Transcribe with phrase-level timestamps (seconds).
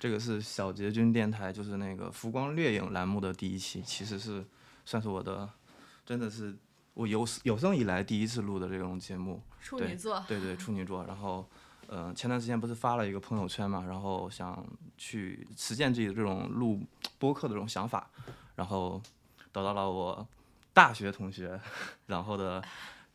[0.00, 4.42] 这个是小杰军电台，就是那个浮光掠影栏目的第一期，其实是
[4.86, 5.46] 算是我的，
[6.06, 6.56] 真的是
[6.94, 9.42] 我有有生以来第一次录的这种节目。
[9.60, 10.24] 处女座。
[10.26, 11.04] 对对，处女座。
[11.04, 11.46] 然后，
[11.86, 14.66] 呃，前段时间不是发了一个朋友圈嘛，然后想
[14.96, 16.80] 去实践自己的这种录
[17.18, 18.10] 播客的这种想法，
[18.54, 19.02] 然后
[19.52, 20.26] 得到了我
[20.72, 21.60] 大学同学
[22.06, 22.64] 然后的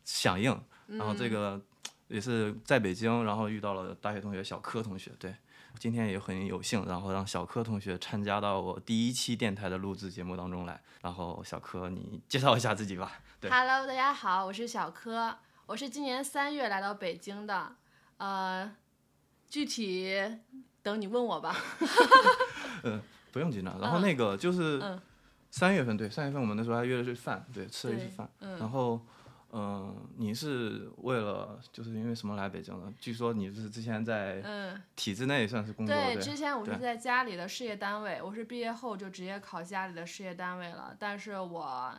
[0.03, 0.55] 响应，
[0.85, 1.59] 然后这个
[2.09, 5.35] 也是在北京，然后遇到了大学同学小柯同学，对。
[5.79, 10.81] 今天也很有幸，然后让小柯同学参加到我第一期电台的录制节目当中来。
[11.01, 13.19] 然后小柯，你介绍一下自己吧。
[13.43, 17.75] Hello，大家好，我是小柯，我是今年三月来到北京的。
[18.17, 18.71] 呃，
[19.47, 20.15] 具体
[20.81, 21.55] 等你问我吧。
[22.83, 23.01] 嗯，
[23.31, 23.79] 不用紧张。
[23.79, 24.99] 然后那个就是
[25.51, 28.29] 三月份，对，三月份我们那时候还约了顿饭，对，吃了一次饭。
[28.59, 28.99] 然后。
[29.57, 32.91] 嗯，你是为了就是因为什么来北京的？
[32.99, 34.43] 据说你是之前在
[34.97, 40.93] 体制内算是工作对，之前我是在家里的事业单位，我是毕业后就直接考家里的事业单位了。
[40.99, 41.95] 但是我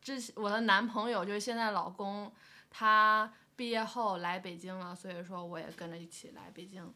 [0.00, 2.32] 之前我的男朋友就是现在老公，
[2.70, 6.88] 他毕业后来北京了，所以说我也跟着一起来北京，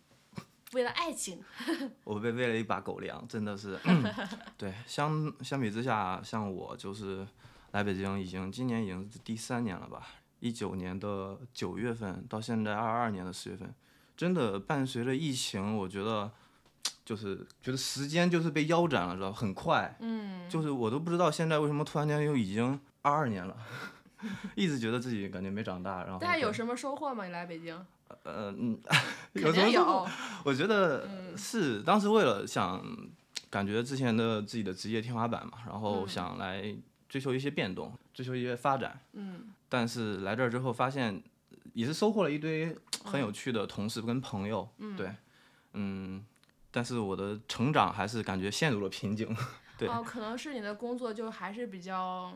[0.72, 1.42] 为了爱情。
[2.04, 3.76] 我被喂了一把狗粮，真的是。
[4.56, 7.26] 对，相相比之下，像我就是。
[7.76, 10.08] 来北京已经今年已经是第三年了吧？
[10.40, 13.74] 一九年的九月份到现在二二年的十月份，
[14.16, 16.30] 真的伴随着疫情，我觉得
[17.04, 23.54] 就是觉得时间就是被腰斩了，知道很快，嗯，就是我都不知道现在为什么突然间又已经二二年了，
[24.56, 26.18] 一直觉得自己感觉没长大，然后。
[26.18, 27.26] 但有什么收获吗？
[27.26, 27.76] 你来北京？
[28.22, 28.80] 呃嗯，
[29.34, 30.08] 有什么收获？
[30.44, 32.82] 我觉得是当时为了想
[33.50, 36.74] 感觉之前的自己的职业天花板嘛，然后想来。
[37.08, 41.22] 追求一些变动，追求一些发展，嗯，但是来这儿之后发现，
[41.72, 45.14] 也是收获了一堆很有趣的同事跟朋友，嗯，对，
[45.74, 46.24] 嗯，
[46.70, 49.34] 但是我的成长还是感觉陷入了瓶颈，
[49.78, 52.32] 对，哦，可能是你的工作就还是比较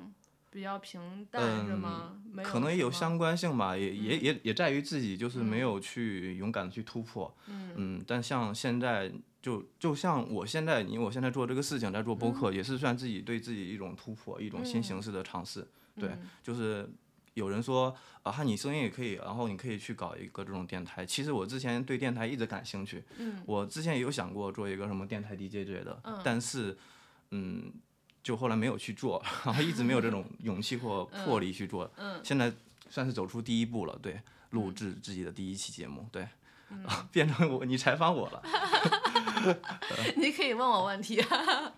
[0.50, 2.20] 比较平淡，是吗？
[2.44, 9.12] 可能也有相关性吧，也也也也在于自己就是没有去勇敢的去突破，嗯，嗯，但像现在。
[9.42, 15.66] 就就像我现在，因为我现在做这个事情，在做播客，也是算自己对自己一种突破，一种新形式的尝试。
[15.96, 16.10] 对，
[16.42, 16.88] 就是
[17.34, 21.06] 有人说啊，哈，你声音也可以，然后你可以去搞一个这种电台。
[21.06, 23.02] 其实我之前对电台一直感兴趣，
[23.46, 26.76] 我之前也有想过做一个什么电台 DJ 之类的，但是，
[27.30, 27.72] 嗯，
[28.22, 31.90] 就后来没有去做，然后一直没有这种 勇气或魄力去做。
[32.22, 32.52] 现在
[32.90, 34.20] 算是走出第一步了，对，
[34.50, 36.28] 录制自己的第一期节目，对。
[37.10, 38.40] 变成我，你采访我了。
[40.16, 41.22] 你可以问我问题。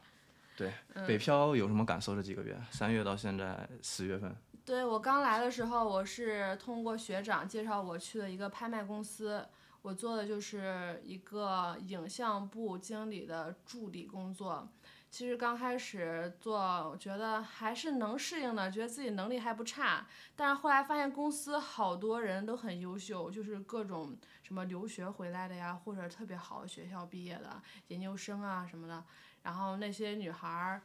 [0.56, 0.72] 对，
[1.06, 2.14] 北漂有什么感受？
[2.14, 4.34] 这几个月，三月到现在十月份。
[4.64, 9.44] 对我刚来的时候，我是通过学长介绍我去了一个拍卖公司，
[9.80, 14.68] 我做的就是一个影像部经理的助理工作。
[15.12, 20.06] 其实刚开始做，我觉得还是能适应的，觉得自己能力还不差。
[20.34, 29.04] 但是后来发现公司好多人都很优秀，就是各种什么留学回来的呀，或者特别好的学校毕业的研究生啊什么的。
[29.42, 30.80] 然后那些女孩儿、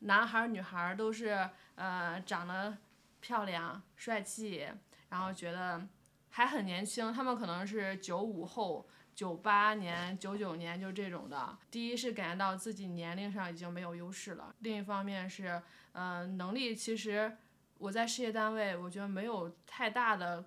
[0.00, 2.76] 男孩儿、女孩儿都是呃长得
[3.20, 4.66] 漂亮、帅气，
[5.08, 5.86] 然后觉得
[6.30, 7.12] 还很年轻。
[7.12, 8.84] 他们可能是九五后。
[9.22, 15.62] 九八年、九九年就这种的，第一是感觉到自己年龄上已经没有优势了，另一方面是，
[15.92, 17.36] 嗯，能力其实
[17.78, 20.44] 我在事业单位，我觉得没有太大的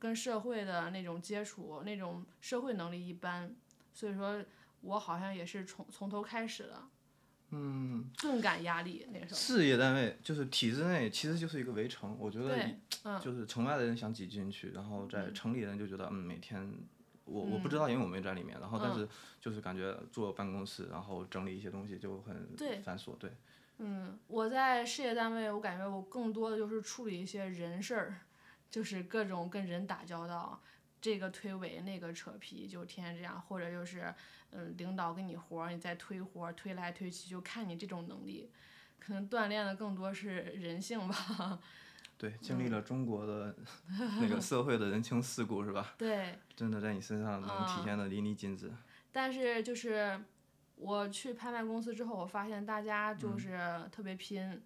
[0.00, 3.54] 跟社会的那种接触，那种社会能力一般，
[3.94, 4.44] 所以说
[4.80, 6.82] 我好像也是从从头开始的，
[7.50, 9.36] 嗯，顿感压力那时候。
[9.36, 12.68] 事业单位就是体制内，其实就是一个围城，我觉得，
[13.04, 16.68] 嗯，就是城外的人想挤进去，然后在城里人就觉得，嗯，每天。
[17.28, 18.58] 我我不知道，因为我没在里面。
[18.58, 19.06] 然后，但是
[19.40, 23.16] 就是感觉坐办公室，然后整理一些东西就很繁琐。
[23.16, 23.30] 对。
[23.78, 28.20] 嗯，我在事业单位，我感觉我更多的就是处理一些人事儿，
[28.68, 30.60] 就是各种跟人打交道，
[31.00, 33.40] 这个推诿，那个扯皮，就天天这样。
[33.40, 34.12] 或者就是，
[34.50, 38.50] 嗯，领导给你活儿，你再推活儿，推来推去，就看你这种能力。
[38.98, 41.60] 可能锻炼的更多是人性吧。
[42.18, 43.54] 对，经历了中国的
[44.20, 45.94] 那个 社会的人情世故，是吧？
[45.96, 48.72] 对，真的在你身上能体现的淋漓尽致。
[49.12, 50.20] 但是就是
[50.74, 53.56] 我去拍卖公司之后，我发现大家就是
[53.92, 54.60] 特别拼。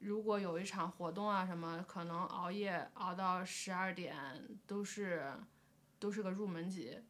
[0.00, 4.14] 如果有一场活动啊什么，可能熬夜熬到十二点
[4.66, 5.32] 都是
[5.98, 7.00] 都是个入门级。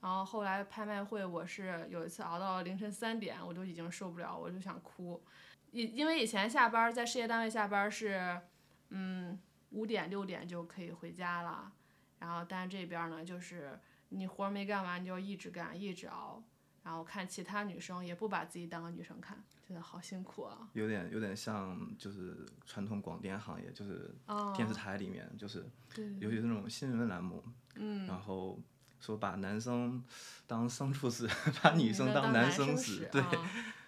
[0.00, 5.22] 然后后来拍卖会，我是有一次熬到凌晨三点，我都已经受不了，我就想哭。
[5.70, 8.40] 因因为以前下班在事业单位下班是。
[8.90, 9.38] 嗯，
[9.70, 11.70] 五点六点就可以回家了，
[12.18, 16.42] 然后但这边呢，就是你活没干完，你就一直干，一直熬，
[16.82, 20.68] 然后看其他女生也不把自己当个女生看，真的好辛苦啊。
[20.72, 27.44] 有点有点像就是传统广电行业，就是哦，电视台里面，就是对尤其是那种新闻栏目，
[27.74, 28.58] 嗯，然后
[29.00, 30.02] 说把男生
[30.46, 31.28] 当牲畜使，
[31.62, 33.20] 把女生当男生使，对。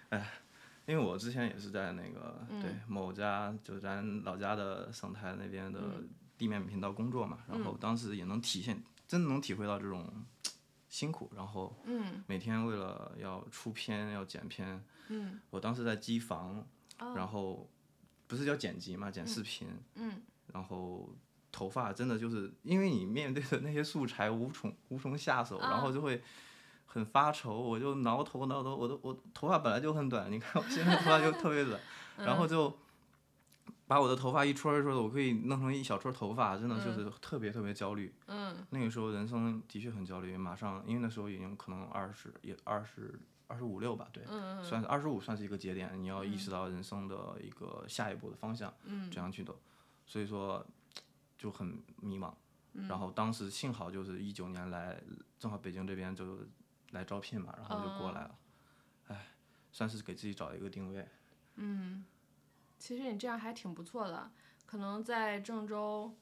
[0.09, 0.25] 啊
[0.91, 2.61] 因为我之前也是在那个、嗯。
[2.61, 6.09] 对某家就咱老家的省台那边的嗯。
[6.37, 10.11] 地面频道工作嘛，然后当时也能体现，真的能体会到这种
[10.89, 12.21] 辛苦，然后嗯。
[12.27, 15.39] 每天为了要出片要剪片，嗯。
[15.49, 16.67] 我当时在机房，
[16.99, 17.13] 哦。
[17.15, 17.69] 然后
[18.27, 20.21] 不是叫剪辑嘛，剪视频，嗯。
[20.51, 21.15] 然后
[21.51, 26.21] 头发真的就是因为你面对的那些素材无从无从下手，然啊后就会
[26.91, 31.79] 很发愁，我就挠头挠头，我都我头发本来就很短，你看我现在头发就特别短，
[32.17, 32.77] 嗯然后就
[33.87, 38.13] 把我的头发一撮一撮的，我可以弄成一小撮头发，真的就是特别特别焦虑。
[38.27, 38.53] 嗯。
[38.71, 43.17] 那个时候人生的确很焦虑，马上因为那时候已经可能二十也二十
[43.47, 49.09] 二十五六吧，对，嗯算是二十五算是一个节点，你要意识到人生的一个下一步的方向，嗯。
[49.09, 49.57] 这样去走，
[50.05, 50.65] 所以说
[51.37, 52.33] 就很迷茫。
[52.73, 52.87] 嗯。
[52.87, 55.01] 然后当时幸好就是一九年来，
[55.39, 56.37] 正好北京这边就
[56.91, 58.35] 来招聘嘛，然后就过来了，
[59.07, 59.27] 哎，
[59.71, 61.07] 算是给自己找一个定位。
[61.55, 62.05] 嗯，
[62.79, 64.31] 其实你这样还挺不错的，
[64.65, 66.15] 可能在郑州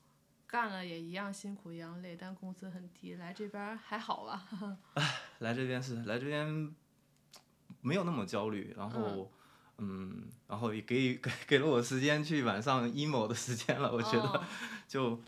[0.48, 4.78] 干了也一样辛苦一样累，但工资很低，来这边还好吧？
[5.40, 6.74] 来这边是来这边
[7.82, 9.32] 没有那么焦虑，然后
[9.78, 10.28] 嗯。
[10.48, 14.44] 然后也给给给了我时间去晚上 emo 的时间了，我觉得哦。
[14.88, 15.22] 就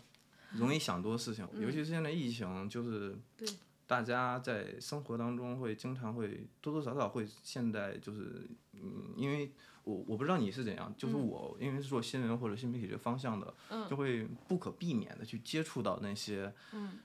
[0.50, 3.48] 容易想多事情，尤其是现在疫情，就是对
[3.92, 9.52] 大家在生活当中会经常会多多少少会现在就是嗯，因为
[9.84, 13.54] 我我不知道你是怎样，就是我因为是做新闻或者新媒体这方向的，
[13.90, 16.98] 就会不可避免的去接触到那些嗯。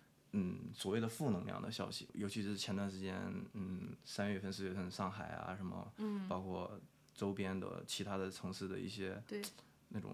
[0.73, 3.19] 所谓的负能量的消息，尤其是前段时间
[3.53, 5.91] 嗯三月份四月份上海啊什么，
[6.29, 6.79] 包括
[7.15, 9.41] 周边的其他的城市的一些对。
[9.89, 10.11] 那种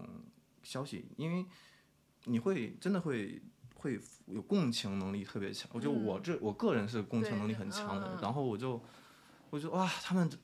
[0.62, 1.44] 消息，因为
[2.24, 3.42] 你会真的会
[3.84, 5.70] 会有共情能力特别强。
[5.74, 8.82] 我就我这我个人是共情能力很强的，然后我就
[9.50, 10.38] 我就哇，他们这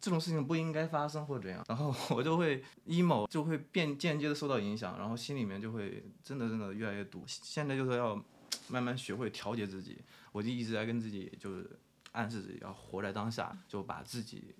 [0.00, 7.22] 这种事情不应该发生或者怎样，然后我就会 emo，就会变间接的受到影响，然后心里面就会真的真的越来越堵。
[7.26, 8.20] 现在就是要
[8.66, 10.02] 慢慢学会调节自己，
[10.32, 11.78] 我就一直在跟自己就是
[12.10, 14.56] 暗示自己要活在当下，就把自己。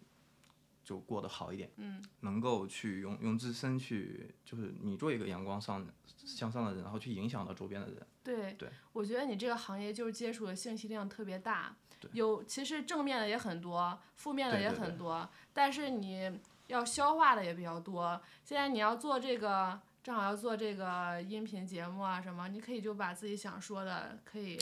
[0.84, 5.86] 就过得好一点，嗯，能够去用用自身去，就是你做一个阳光上
[6.16, 8.04] 向上的人，然后去影响到周边的人。
[8.22, 11.74] 对，对我觉得你这个行业就是接触的信息量特别大，
[12.12, 18.20] 有其实正面的也很多，负面的也对对对很多，但是你要消化的也比较多。
[18.44, 24.58] 现在你要做这个，正好要做这个音频节目啊什么，你可以就把自己想说的可以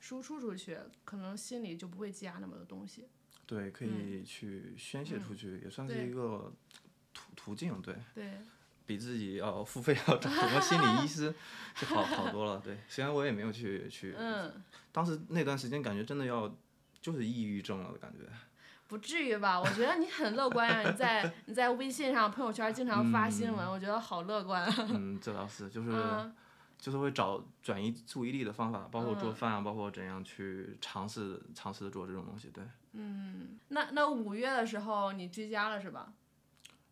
[0.00, 3.06] 输出出去，可能心里就不会积压那么多东西。
[3.46, 6.52] 对，可以去宣泄出去，也算是一个
[7.12, 8.38] 途途径，对，对，
[8.86, 11.34] 比自己要付费要找什么心理医师
[11.76, 12.60] 就好好多了。
[12.64, 14.52] 对，虽然我也没有去去，嗯，
[14.90, 16.52] 当时那段时间感觉真的要
[17.00, 18.28] 就是抑郁症了的感觉。
[18.88, 19.58] 不至于吧？
[19.58, 24.74] 我觉得你很乐观呀、你在你在微信上、朋友圈经常发新闻，我觉得好乐观啊。
[24.90, 26.34] 嗯， 这倒是，就是、嗯
[26.78, 32.48] 就是会找转移注意力的方法，包括做嗯饭啊，包括怎样去尝试尝试做这种东西。
[32.48, 32.64] 对，
[32.94, 36.12] 嗯那那五月的时候你居家了是吧？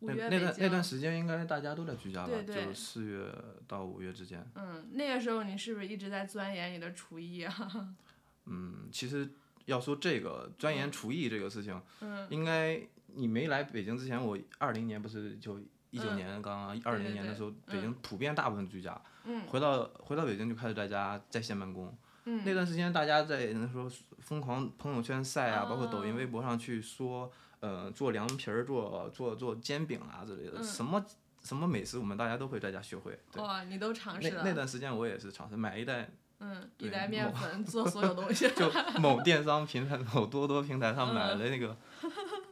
[0.01, 0.27] 五那月。
[0.29, 3.25] 那段那段时间应该大家都在居家吧，对对就四月
[3.67, 4.45] 到五月之间。
[4.55, 7.55] 嗯，那个时候你是不是一直在钻研你的厨艺啊？
[8.45, 9.29] 嗯，其实
[9.65, 12.81] 要说这个钻研厨艺这个事情，嗯，应该
[13.13, 15.59] 你没来北京之前，我二零年不是就
[15.91, 21.95] 一九嗯年刚刚二零年的时候，北嗯京普遍大部分居家，嗯回到回到北京就开始在家在线办公。
[22.25, 23.89] 嗯那段时间大家在那时候
[24.19, 27.31] 疯狂朋友圈晒啊，包括抖音、哦微博上去说，
[27.61, 31.03] 呃，做凉皮儿、做做做煎饼啊之类的，嗯什么
[31.41, 33.17] 什么美食我们大家都会在家学会。
[33.31, 34.43] 对，哇，你都尝那试了。
[34.43, 38.49] 那段时间我也是尝试买一袋，嗯，一对袋面粉 做所有东西。
[38.53, 41.75] 就某电商平台、某多多平台上买了那个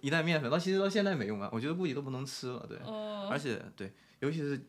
[0.02, 2.66] 一袋面粉，到其实到现在没用完，我觉得估计都不能吃了。
[2.68, 3.28] 对，哦。
[3.32, 4.60] 而且对，尤其是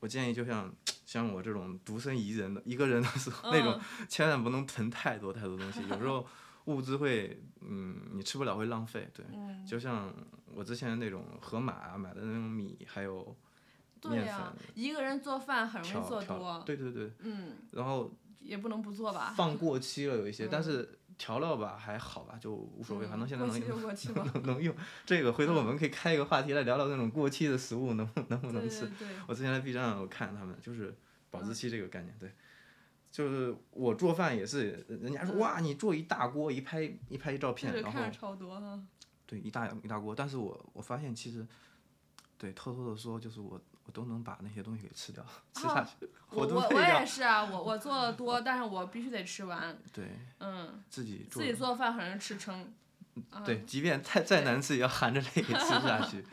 [0.00, 0.74] 我建议，就像
[1.06, 6.26] 像我这种独身一人的一个人的时候，那种千万不能囤太多太多东西，有时候
[6.66, 9.08] 物资会，嗯，你吃不了会浪费。
[9.14, 10.12] 对，嗯，就像
[10.54, 13.36] 我之前那种盒马啊买的那种米，还有
[14.00, 16.62] 对呀、面粉一个人做饭很容易做多。
[16.66, 19.32] 对对对，嗯，然后也不能不做吧。
[19.36, 24.10] 放过期了有一些，但是调料吧还好吧，就无所谓，反正现在能用过期。
[24.12, 24.74] 能 能用。
[25.06, 29.06] 这个回头我们可以开一个话题来聊聊那种过期的食物能不能不能吃对。
[29.06, 29.08] 对。
[29.28, 30.94] 我之前在 B 站上有看他们，就是
[31.30, 32.32] 保质期这个概念，对，
[33.12, 38.82] 就是我做饭也是，人家说哇，你做一大锅，一拍一拍一照片，然后看着超多哈。
[39.26, 40.14] 对，一大一大锅。
[40.14, 41.46] 但是我我发现其实，
[42.38, 47.04] 对，偷偷的说，就是我我都能把那些东西给吃掉，吃下去，我我我也。
[47.04, 49.78] 是啊，我我做的多，但是我必须得吃完。
[49.92, 50.04] 对，
[50.38, 52.72] 嗯，自己做自己做饭很容易吃撑。
[53.44, 56.24] 对，即便再再难吃，也要含着泪给吃下 去。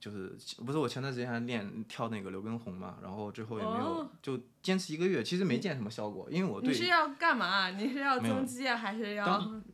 [0.00, 7.70] 对，就是不是我前段时间还练跳那个刘畊宏嘛，然后最后也没有、哦就坚持一个月，其实没见什么效果，因为我对你是要干嘛？
[7.70, 9.26] 你是要增肌啊，还是要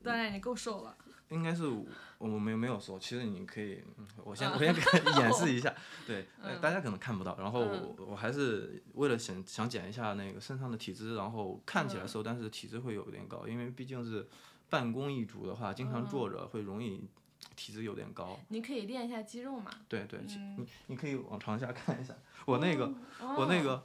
[0.02, 0.34] 锻炼？
[0.34, 0.96] 你够瘦了。
[1.30, 1.84] 应该是我
[2.18, 4.80] 我没有没有瘦，其实你可以，嗯我先啊我先给
[5.18, 5.74] 演示一下，
[6.06, 6.26] 对，
[6.60, 14.28] 大家可能看不到，然后嗯我我还是为了想想减一下那个身上的体脂，然后看嗯起来瘦，但是体脂会有点高，因为毕竟是
[14.68, 17.08] 办公一族的话，经常坐着会容易
[17.56, 18.38] 体脂有点高。
[18.48, 19.70] 你可以练一下肌肉嘛。
[19.88, 22.14] 对对，嗯你你可以往床下看一下，
[22.46, 22.86] 我那个、
[23.20, 23.84] 哦我那个。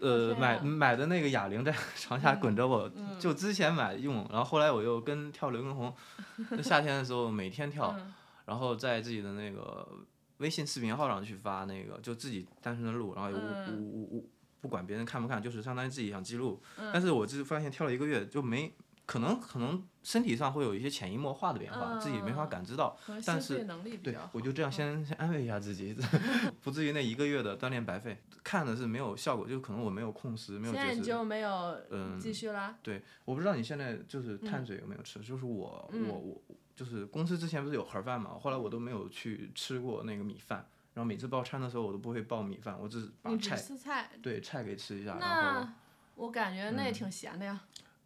[0.00, 5.92] 呃，买啊买的那个哑铃在 床下滚着我，嗯就之前买用，然后后来我又跟跳刘畊宏，
[6.62, 8.14] 夏天的时候每天跳，嗯
[8.46, 9.88] 然后在自己的那个
[10.36, 16.62] 微信视频号上去发那个，就自己单纯的录，然后也无嗯无无无不管别人看不看，就是相当于自己想记录。
[16.78, 18.72] 嗯但是我就发现跳了一个月就没，
[19.08, 22.94] 可能可能身体上会有一些潜移默化的变化，自己没法嗯感知到。
[23.24, 23.66] 但是
[24.02, 25.96] 对我就这样先 先安慰一下自己
[26.62, 28.20] 不至于那一个月的锻炼白费。
[28.44, 30.84] 看的是没有效果，就可能我没有控时，没有节食。
[30.86, 31.50] 现在你就没有
[31.90, 32.76] 嗯继续啦？
[32.82, 36.42] 对，我不知道你现在就是碳水有没有吃，就是我、嗯我我
[36.76, 40.58] 就是公司之前不是有盒饭嘛，后来我都没有去吃过那个米饭，
[40.92, 45.74] 然后每次报餐的时候我都不会报米饭，我只是把菜吃菜，对菜给吃一下，然后那
[46.16, 47.60] 我感觉那也挺咸的呀。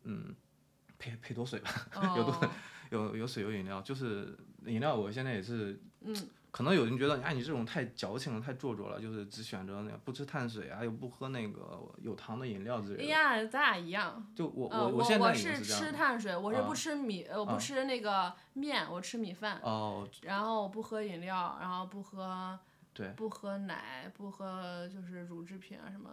[0.05, 0.35] 嗯
[1.03, 2.51] 配配多水吧， 哦，
[2.91, 6.15] 有有水有饮料，就是饮料我现在也是嗯，
[6.53, 13.03] 可能有人觉得，哎，你这种太矫情了，太做作了，就是只选择那个不吃碳水啊，又不喝那个有糖的饮料之类的。
[13.03, 13.07] 哎
[13.41, 14.25] 呀，咱俩一样。
[14.37, 15.61] 就我呃，我我我是。
[15.65, 22.57] 吃碳水，我是啊不吃米，呃，我不啊吃那个面，我吃米饭，哦，然后我不喝饮料，然后不喝
[22.93, 26.11] 对，不喝奶，不喝就是乳制品啊什么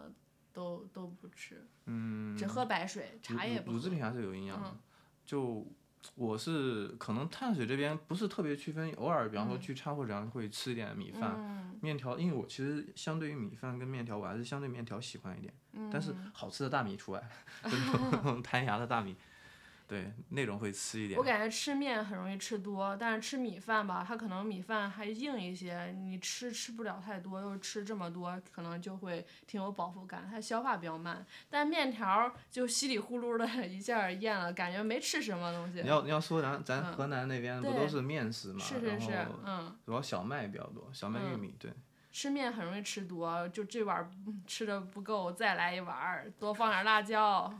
[0.52, 3.90] 都都不吃，嗯，只喝白水，茶也不喝乳乳制。
[3.90, 4.68] 品还是有营养的。
[4.68, 4.78] 嗯
[5.26, 5.64] 就
[6.16, 15.54] 我是可能碳水这边不是特别区分，偶尔比方说嗯聚餐或者怎样会吃一点米饭、嗯面条，因为我其实相对于米饭跟面条，我还是相对面条喜欢一点。
[15.92, 17.30] 但是嗯好吃的大米除外，
[18.42, 19.14] 弹牙的大米，
[19.90, 21.24] 对那种会吃一点我。
[21.24, 31.26] 感觉吃面很容易吃多，但是吃米饭吧，它可能米饭还硬一些，你吃吃不了太多，又吃这么多，可能就会挺有饱腹感，它消化比较慢。
[31.48, 35.88] 但面条儿就稀里呼噜的一下儿咽了，感觉没吃什么东西你。
[35.88, 41.72] 要你要说咱咱嗯河南那边不对都是面食嘛，是是是，嗯，主要小麦比较多，小麦玉嗯米对。
[42.12, 44.08] 吃面很容易吃多，就这碗
[44.46, 47.52] 吃的不够，再来一碗儿，多放点儿辣椒。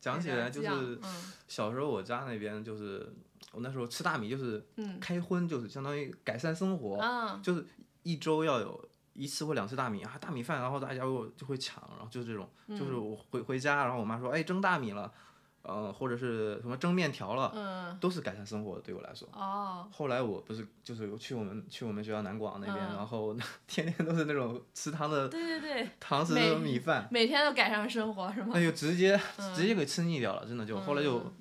[0.00, 1.32] 讲起来就是嗯。
[1.46, 3.12] 小时候我家那边就是
[3.52, 4.98] 我那时候吃大米就是嗯。
[5.00, 7.66] 开荤，就是相当于改善生活，啊，就是
[8.02, 13.10] 一周要有一次或两次大米啊，大米饭，然后大家就就会抢，然后就是这种，就是嗯。
[13.10, 15.12] 我回回家，然后我妈说，哎，蒸大米了，
[15.62, 19.28] 呃，或者是什么蒸面条了，嗯，都是改善生活，对我来说。
[19.32, 23.36] 哦，后来我不是就是有去我们去我们学校南广那边，嗯然后
[23.66, 28.52] 天天都是那种吃汤的对对对，堂食的米饭，每天都改善生活是吗？
[28.54, 31.32] 那就直接嗯直接给吃腻掉了，真的就后来就嗯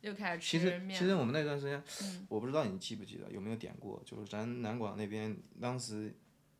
[0.00, 0.96] 又开始其吃面。
[0.96, 6.12] 实其实我们那段时间，嗯我不知道你记不记得有没有点过，就是咱南广那边当时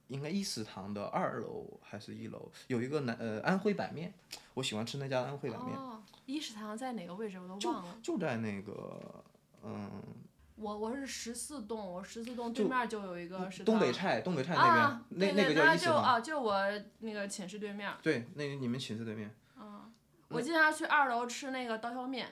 [0.08, 4.12] 应该一食堂的二楼还是一楼有一个南呃安徽板面，
[4.54, 7.98] 我喜欢吃那家安徽板面，哦，一食堂在哪个位置我都忘了。
[8.02, 9.24] 就在那个
[9.62, 10.02] 嗯
[10.56, 13.66] 我我是十四栋，我十四栋对面就有一个食堂。
[13.66, 17.92] 东北菜东北菜那边、啊，那那个叫一食堂，就啊，就我那个寝室对面。
[18.02, 19.92] 对，那个你们寝室对面嗯，
[20.28, 22.26] 我经常去二楼吃那个刀削面，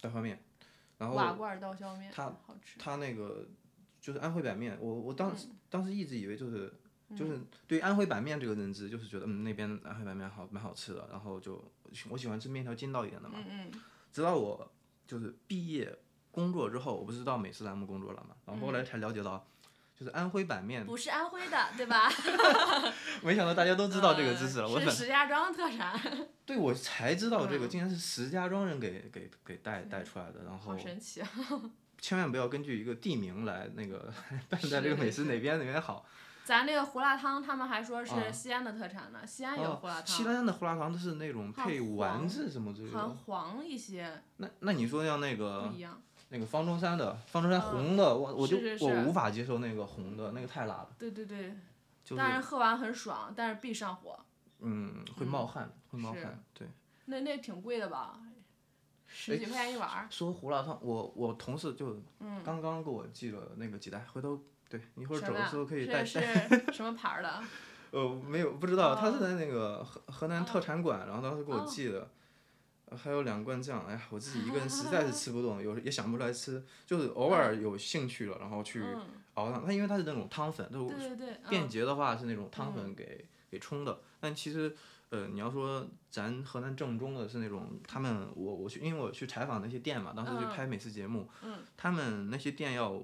[0.00, 0.40] 刀削面，
[0.98, 2.78] 然后瓦罐儿刀削面，它好吃。
[2.78, 3.48] 他那个
[4.00, 6.72] 就是安徽板面，我我当嗯时、当时一直以为就是
[7.16, 11.62] 就是对安徽板面这个认知，就是觉得嗯那边安徽板面好蛮好吃的，然后就
[12.10, 13.38] 我喜欢吃面条筋道一点的嘛。
[13.38, 13.80] 嗯嗯
[14.12, 14.70] 直到我
[15.06, 15.96] 就是毕业
[16.30, 19.46] 工作之后，我不是到美食栏目工作了嘛，然后后来才了解到。
[19.98, 22.08] 就是安徽板面嗯，，不是安徽的，对吧？
[23.20, 24.64] 没想到大家都知道这个知识了。
[24.64, 26.00] 呃我本是石家庄特产，
[26.46, 31.28] 对我才知道这个嗯竟然是石家庄人给给给带带出来的，然后好神奇啊！
[32.00, 34.08] 千万不要根据一个地名来那个
[34.48, 36.06] 判断这个美食哪边哪边好。
[36.48, 43.14] 咱那个胡辣汤，他们还说啊是西安的特产呢，西安有哦胡辣汤西汤，安的胡辣汤都是那种配丸子什么之类很。
[43.14, 45.70] 黄一些，那那你说像那不个。
[46.30, 51.54] 那个方中山的方中山嗯红的，我我就我无法接受那个红的，那个太辣了，对对对，
[52.02, 54.18] 就是但是喝完很爽，但是必上火。
[54.60, 56.66] 嗯会冒汗，会冒汗，对。
[57.04, 58.18] 那那挺贵的吧？
[59.06, 60.06] 十几块钱一碗儿。
[60.10, 66.20] 说胡辣汤，我我同事就嗯，刚刚给我寄了那个几袋，回头对一会儿走的时候可以带带是
[66.72, 67.40] 什么牌儿的？
[67.90, 69.20] 呃，没有不知道，他是哦。
[69.20, 71.66] 在那个河河南特哦产馆，然后当时给我哦。
[71.66, 72.10] 寄的，
[72.90, 79.64] 呃还有两罐酱，哎呀，我自己一个人实在是 吃不动，有时也想不出来吃，就是偶尔有兴趣了，然后去嗯，熬汤。
[79.64, 81.68] 它因为它是那种汤粉，就对对对，便嗯。
[81.68, 84.76] 捷的话是那种汤粉给给冲的，但其实。
[85.10, 90.50] 呃，你要说咱河南正宗的是那种，他们我我去，因为我去采访那些店嘛，当时去嗯。
[90.54, 91.60] 拍美食节目，嗯。
[91.78, 93.00] 他们那些店要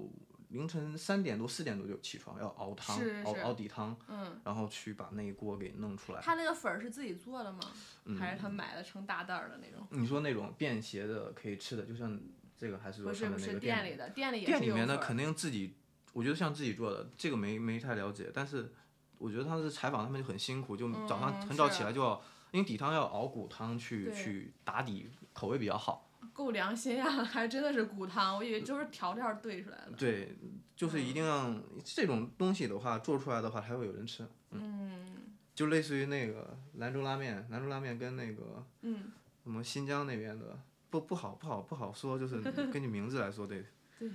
[0.55, 6.21] 凌晨三点多四点多就起床，要熬汤，熬是是熬底汤，嗯，然后去把那一锅给弄出来。
[6.21, 7.59] 他那个粉儿是自己做的吗？
[8.05, 9.85] 嗯还是他买的成大袋儿的那种？
[9.89, 12.17] 你说那种便携的可以吃的，就像
[12.57, 15.75] 这个还是说他不是不是们那个店里的，店里也店里面的肯定自己，
[16.13, 18.71] 我觉得像自己做的，这个没没太了解，但是
[19.17, 22.21] 我觉得他是采访他们就很辛苦，就早上嗯很早起来就要，
[22.51, 26.04] 因为底汤要熬骨汤去去打底，口味比较好。
[26.35, 29.93] 够良心呀， 还真的是骨汤，我以为就是调料兑出来的。
[29.97, 30.35] 对，
[30.75, 34.27] 就是一定要这种东西的话，做出来的话还会有人吃。
[34.51, 35.15] 嗯
[35.55, 39.11] 就类似于那个兰州拉面，兰州拉面跟那个嗯，
[39.43, 43.65] 什么新疆那边的不不好不好不好说，就是 根据名字来说， 对。
[43.97, 44.11] 对。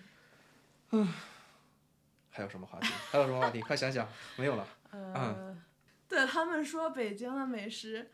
[0.91, 1.09] 嗯，
[2.29, 2.89] 还有什么话题？
[3.11, 3.62] 还有什么话题？
[3.62, 4.67] 快想想，没有了。
[4.91, 5.57] 呃，
[6.07, 8.11] 对他们说北京的美食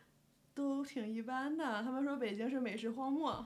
[0.54, 3.44] 都挺一般的，他们说北京是美食荒漠。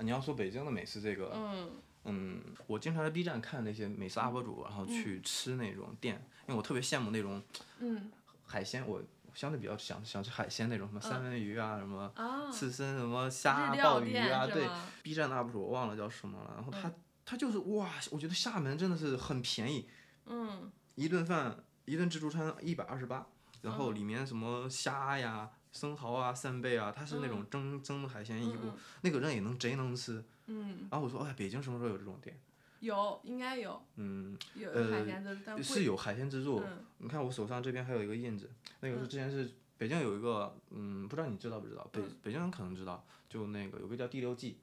[0.00, 1.70] 啊你要说北京的美食，这个，嗯
[2.04, 6.14] 嗯，我经常在 B 站看那些美食 UP 主，然后去吃那种店，
[6.48, 7.42] 因为我特别羡慕那种
[7.80, 8.10] 嗯
[8.46, 9.02] 海鲜，我
[9.34, 14.66] 相对比较想想吃海鲜那种，什么三文鱼啊，什么啊，刺身，什么虾、鲍鱼啊，对
[15.02, 16.94] ？，B 站的 UP 主我忘了叫什么了，然后他、嗯
[17.26, 19.88] 他就是哇，我觉得厦门真的是很便宜，
[20.26, 23.24] 嗯一顿饭一顿自助餐一百二十八，
[23.62, 30.24] 然后嗯里面什么虾呀、生蚝啊、扇贝啊，它是那种蒸蒸的海鲜一锅，那个人也能贼能吃。
[30.46, 32.38] 嗯，然后我说，哎，北京什么时候有这种店？
[32.80, 36.60] 有应该有嗯，有呃海鲜的，但贵是有海鲜自助。
[36.60, 38.50] 嗯你看我手上这边还有一个印子，
[38.80, 41.86] 那个是之前是北京有一个，嗯，不知道你知道不知道？
[41.92, 44.58] 北嗯北京人可能知道，就那个有个叫第六季，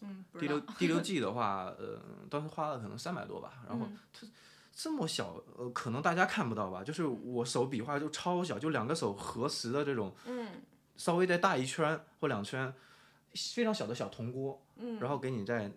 [0.00, 4.30] 嗯，不第六第六季的话，呃，当时花了可能三百多吧，然后嗯
[4.74, 10.46] 这么小，呃，可能大家看不到吧，就是我手比划就超小，就两个手合十的这种，嗯
[10.96, 12.72] 稍微再大一圈或两圈，
[13.54, 15.70] 非常小的小铜锅，嗯，然后给你再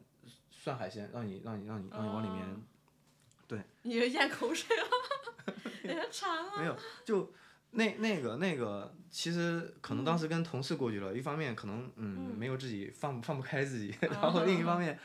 [0.50, 4.84] 涮海鲜，让你让你让你让你往里面，哦你咽口水了，
[5.84, 6.58] 有点馋了。
[6.58, 7.32] 没有就。
[7.78, 15.00] 那那个那个，其实可能当时跟同事过去了，一方面可能嗯嗯没有自己放放不开自己，然后另一方面，嗯，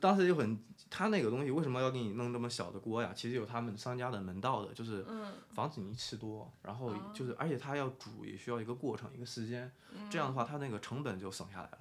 [0.00, 3.12] 当时就很他那个东西为什么要给你弄这么小的锅呀？
[3.14, 9.70] 其实有他们商家的门道的，就是嗯防止你吃多，然后哦就是，而且他要煮也需要一个过程，一个时间，
[10.08, 11.78] 这样的话他那个成本就省下来了。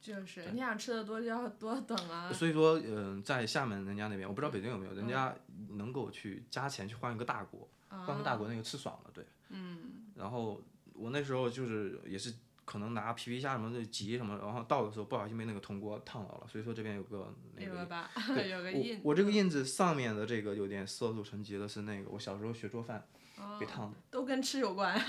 [0.00, 2.32] 就是你想吃的多就要多等啊。
[2.32, 5.34] 所以说，嗯、在厦门人家那边，我不知道北京有没有，人家
[5.70, 9.24] 能够去加钱去换一个大锅，换个大锅那个吃爽了，对。
[9.24, 10.60] 啊嗯然后
[10.92, 12.32] 我那时候就是也是
[12.66, 17.88] 可能拿皮皮虾什么的急什么，然后倒的时候不小心被那个铜锅烫到了，所以说这边有个那个
[18.34, 19.00] 对 有个我印。
[19.02, 23.06] 我这个印子上面的这个有点色素沉积的是那个我小时候学做饭
[23.38, 23.96] 哦被烫的。
[24.10, 25.00] 都跟吃有关。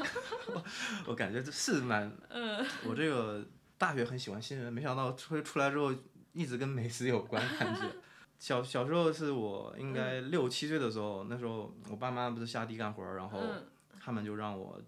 [1.07, 3.45] 我感觉这是蛮，嗯我这个
[3.77, 5.93] 大学很喜欢新闻，没想到出出来之后
[6.33, 7.81] 一直跟美食有关感觉。
[8.37, 13.65] 小小时候是我应该六七岁的时候，那时候我爸妈不是下地干活，然后嗯
[13.99, 14.79] 他们就让我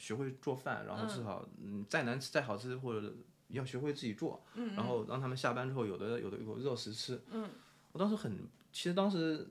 [0.00, 3.14] 学会做饭，然后至少嗯再难吃再好吃或者
[3.48, 7.20] 要学会自己做，嗯然后让他们下班之后有的有的有热食吃。
[7.30, 7.48] 嗯
[7.92, 8.38] 我当时很，
[8.72, 9.46] 其实当时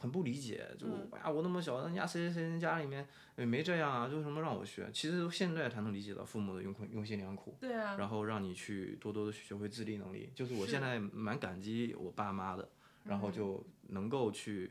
[0.00, 4.88] 很不理解，就嗯哎呀我那么小，人家谁谁谁人家里面也没这样啊，为什么让我学？
[4.92, 7.56] 其实现在才能理解到父母的用苦用心良苦。
[7.60, 7.96] 对啊。
[7.96, 12.68] 然后让你去多多的学会自立能力，就是我现在蛮感激我爸妈的，
[13.04, 14.70] 然后嗯就能够去，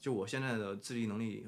[0.00, 1.46] 就我现在的自立能力，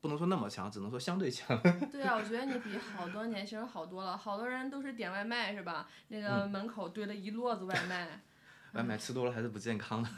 [0.00, 1.60] 不能说那么强，只能说相对强。
[1.90, 4.16] 对啊，我觉得你比好多年轻人好多了。
[4.16, 5.88] 好多人都是点外卖是吧？
[6.08, 8.20] 那个嗯门口堆了一摞子外卖，
[8.74, 10.08] 外卖吃多了还是不健康的。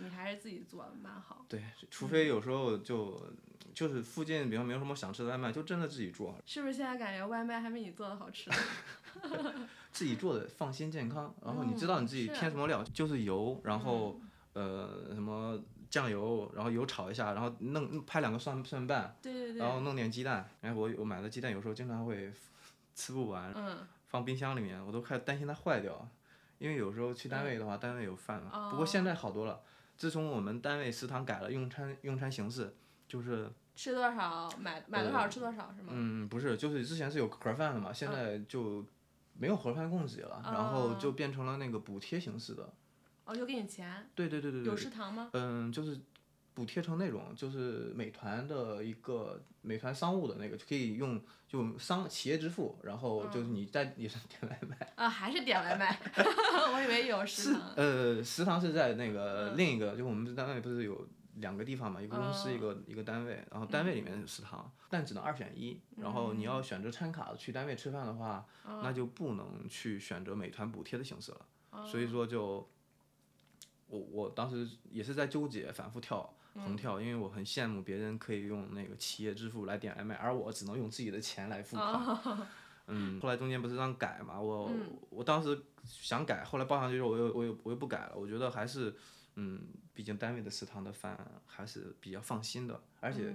[0.00, 1.44] 你还是自己做蛮好。
[1.48, 3.20] 对，除非有时候就
[3.74, 8.50] 就是附近，比方没有什么想吃的外卖，就真的自己做，是不是现在感觉外卖还没你做的好吃？
[9.92, 11.34] 自己做的放心健康。
[11.44, 14.20] 然后你知道你自己添什么料，就是油，然后
[14.52, 15.58] 呃什么
[15.96, 19.16] 酱油，然后油炒一下，然后弄拍两个蒜蒜瓣。
[19.22, 19.72] 对对对然。
[19.72, 22.30] 后弄点鸡蛋，哎，我我买的鸡蛋有时候经常会
[22.94, 23.78] 吃不完，嗯
[24.08, 26.06] 放冰箱里面，我都快担心它坏掉，
[26.58, 29.60] 因为有时候去单位的话，单位有饭不过现在好多了，
[29.96, 32.76] 自从我们单位食堂改了用餐用餐形式，
[33.08, 35.88] 就是吃多少买买多少吃多少是吗？
[35.90, 38.84] 嗯不是，就是之前是有盒饭的嘛，现在就
[39.38, 42.72] 没有盒饭供给了，然后就变成了那个补贴形式的。
[43.26, 44.08] 哦，就给你钱。
[44.14, 44.70] 对对对对对。
[44.70, 45.28] 有食堂吗？
[45.34, 45.98] 嗯，就是
[46.54, 54.92] 补贴成那种，就是美团的一个美团商务的那个，就可以用就商企业支付，然后就是你在也是点外卖。
[54.94, 55.98] 啊，还是点外卖？
[56.72, 57.74] 我以为有食堂。
[57.76, 65.78] 呃，食堂是在那个另一个，就我们单位不是有两个地方嘛，一个公司一个一个单位，然后单位里面有食堂，但只能二选一。
[65.96, 71.84] 然后你要选择餐卡去单位吃饭的话，那就不能去选择美团补贴的形式了。
[71.84, 72.66] 所以说就。
[73.88, 82.18] 我我当时也是在纠结，反复跳横跳，因为我很羡慕别人可以用那个企业支付来点外卖，而我只能用自己的钱来付款。
[82.88, 84.70] 嗯，后来中间不是让改嘛，我
[85.10, 88.12] 我当时想改，后来报上去之后，我又我又我又不改了。
[88.16, 88.94] 我觉得还是，
[89.34, 89.60] 嗯，
[89.92, 93.34] 毕竟单位的食堂的饭还是比较放心的，而且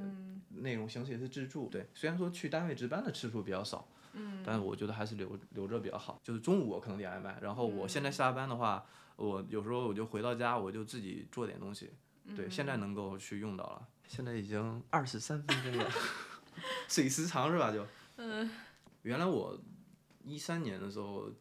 [0.50, 1.68] 内容形式也是自助。
[1.70, 6.20] 对，虽然说去单位值班的次数比较少，嗯，但是我觉得还是留留着比较好。
[6.24, 8.86] 就是中午我可能点外卖，然后我现在下班的话。
[9.22, 11.92] 我有时候我就回到家，我就自己做点东西。
[12.36, 13.88] 对，现在能够去用到了。
[14.08, 15.92] 现在已经二十三分钟了，
[16.88, 17.72] 水时长是吧？
[17.72, 17.86] 就，
[18.18, 18.50] 嗯。
[19.04, 19.60] 原来我
[20.24, 21.32] 一三年的时候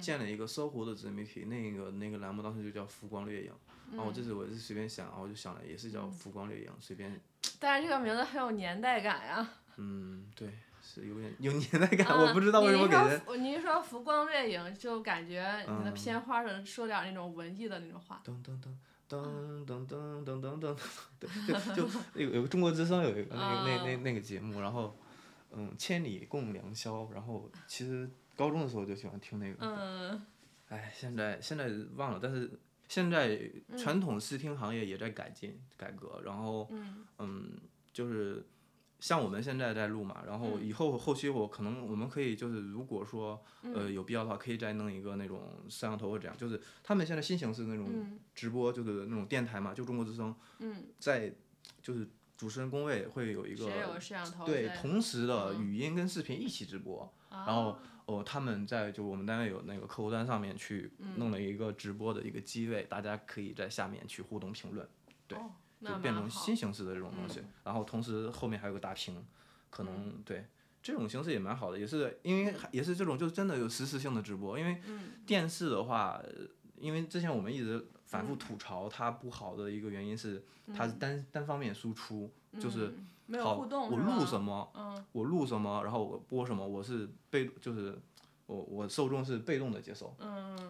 [0.00, 3.52] 建了一个搜狐的自媒体，那个那个栏目当时就叫“浮光掠影”。
[3.90, 7.20] 然后我这次我是随便想，然后我就想了，也是叫“浮光掠影”，随便。
[7.58, 9.50] 但是这个名字很有年代感呀。
[9.76, 10.52] 嗯，对。
[10.90, 13.42] 是有点有年代感，我不知道为什么给人。
[13.42, 18.22] 你一说浮光掠影，就感觉你的片花上说点那种文艺的那种话。
[18.24, 18.74] 噔噔噔
[19.06, 20.76] 噔噔噔噔噔噔，
[21.20, 21.28] 对，
[21.76, 24.98] 就就有 有个中国之声有一个那那那那个节目，然后
[25.52, 29.56] 嗯，千里共良宵，然后其实高中的时候就喜欢听那个。
[29.60, 30.26] 嗯。
[30.70, 33.38] 哎，现在现在忘了，但是现在
[33.76, 36.66] 传统视听行业也在改进改革，然后
[37.18, 37.58] 嗯，
[37.92, 38.42] 就是。
[39.00, 50.34] 像我们现在在录嘛，然后以后后期我可能我们可以就是如果说呃有必要的话，可以再弄一个那种摄像头或这样，就是他们现在新形式那种直播，就是那种电台嘛，就中国之声，
[50.98, 51.32] 在
[51.80, 53.66] 就是主持人工位会有一个
[54.44, 64.88] 对同时的语音跟视频一起直播，然后哦他们在就我们单位有那个客户端上面去弄了一个直播的一个机位，大家可以在下面去互动评论，
[65.28, 65.38] 对。
[65.80, 69.24] 就变成新形式的这种东西，然后同时后面还有个大屏，
[69.70, 70.46] 可能对
[70.82, 74.80] 这种形式也蛮好的，也是因为也是这种就真的有实时性的直播，因为
[75.26, 76.20] 电视的话，
[76.76, 80.42] 因为之前我们一直反复吐槽它不好的一个原因是
[80.74, 82.94] 它是单单方面输出，就是
[83.42, 87.98] 好我录什么，我录什么，然后我播什么，我是被就是
[88.46, 90.16] 我我受众是被动的接受，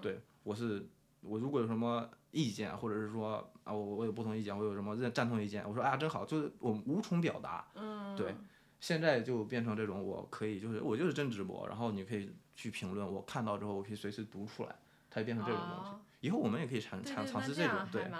[0.03, 0.85] 对我是
[1.20, 2.09] 我如果有什么。
[2.31, 7.66] 意见，或者是说啊，我我有不同意见，我有什么认赞同意见，我说啊真好，就是我无从表达。
[7.74, 8.14] 嗯。
[8.14, 8.35] 对，
[8.81, 14.76] 现在就变成这种，我可以就是我就是真直播，然后你可以去评论，我看到之后我可以随时读出来，
[15.09, 15.90] 它就变成这种东西。
[16.20, 18.11] 以后我们也可以尝尝尝试这种，对。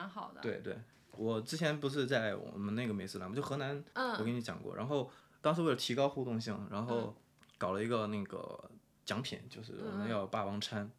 [0.40, 0.78] 对对，
[1.11, 5.11] 我之前不是在我们那个美食栏目，就河南，我跟你讲过，然后
[5.42, 7.14] 当时为了提高互动性，然后
[7.58, 8.70] 搞了一个那个
[9.04, 10.90] 奖品，就是我们要霸王餐。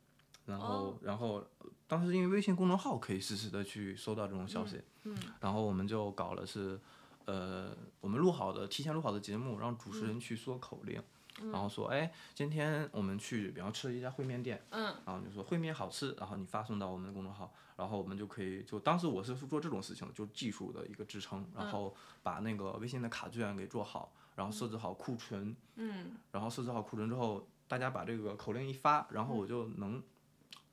[0.46, 1.46] 然后，然后
[1.90, 4.80] 当时因为微信公众号可以实时的去收到这种消息，
[5.42, 6.80] 然后我们就搞了是，
[7.26, 11.02] 呃，我们录好的提前录好的节目，让主持人去说口令，
[11.52, 25.56] 然后说，哎，今天我们去，比方吃了一家烩面店，然后就说烩面好吃，然后你发送到我们的公众号，然后我们就可以，就当时我是做这种事情的，就技术的一个支撑，然后把那个微信的卡券给做好，然后设置好库存，
[26.32, 30.04] 然后设置好库存之后，大家把这个口令一发，然后我就能。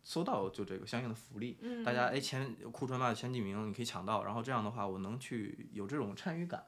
[0.07, 6.65] 收到就这个相应的福利，大家哎前库存吧前几名你可以抢到，然后这样的话我能去有这种参与感，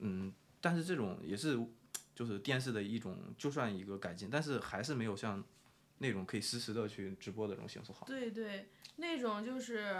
[0.00, 1.58] 嗯，但是这种也是
[2.14, 5.42] 就是电视的一种，就算一个改进，但是还是没有像
[5.96, 8.04] 那种可以实时的去直播的这种形式好。
[8.04, 9.96] 对对，那种就是。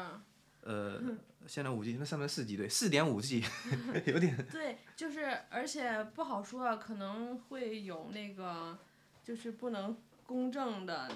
[0.61, 1.03] 呃，
[1.47, 3.43] 现在五 G 那上面四 G 对，四点五 G
[4.07, 4.47] 有点。
[4.53, 8.79] 对，就是而且不好说，可能会有那个
[9.25, 9.97] 就是不能。
[10.27, 11.09] 公正的，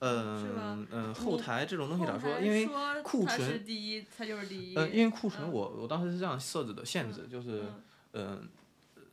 [0.00, 2.40] 嗯嗯，后台这种东西咋说？
[2.40, 2.68] 因为
[3.02, 4.74] 库存第一，它就是第一。
[4.74, 7.64] 嗯，因为库存我我当时是这样设置的限制，就是
[8.12, 8.48] 嗯，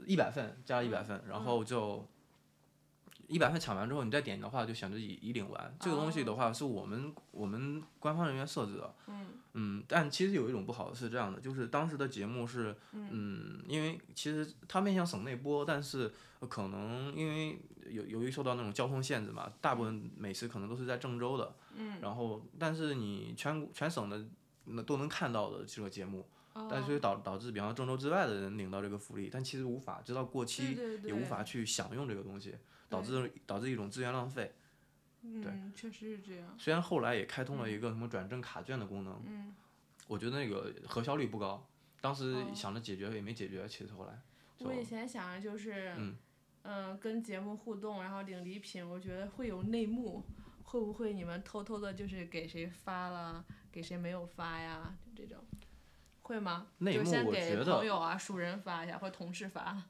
[0.05, 2.05] 一百份加一百份，然后就
[3.31, 5.75] 一百份抢完之后，你再点的话就选择已已领完。
[5.79, 8.95] 这个东西的话是我们我们官方人员设置的。
[9.07, 9.27] 嗯。
[9.53, 16.11] 嗯，但其实有一种不好的是这样的，就是当时的节目是嗯，因为其实它面向省内播，但是
[16.49, 17.59] 可能因为。
[17.89, 24.23] 由由于受到那种交通限制嘛，大部分美食可能都是在郑州的，嗯然后但是你全全省的
[24.65, 32.55] 那都能看到的这个节目，但所以导导致，比方郑州之外的人领到这个福利，但其实无法直到过期也无法去享用这个东西，
[32.91, 34.53] 导致导致一种资源浪费，
[35.21, 36.53] 嗯，确实是这样。
[36.59, 39.55] 虽然后来也开通了一个什么转正卡券的功能，嗯，
[40.07, 41.65] 我觉得那个核销率不高，
[42.01, 44.19] 当时哦想着解决也没解决，其实后来
[44.59, 46.17] 我以前想着就是，嗯
[46.63, 50.21] 嗯、跟节目互动，然后领礼品，我觉得会有内幕，
[50.63, 54.93] 会不会你们偷偷的就是给谁发了，给谁没有发呀？
[55.15, 55.43] 就这种，
[56.23, 56.67] 会吗？
[56.79, 59.81] 内幕就先给我觉得朋友啊、熟人发一下，或同事发。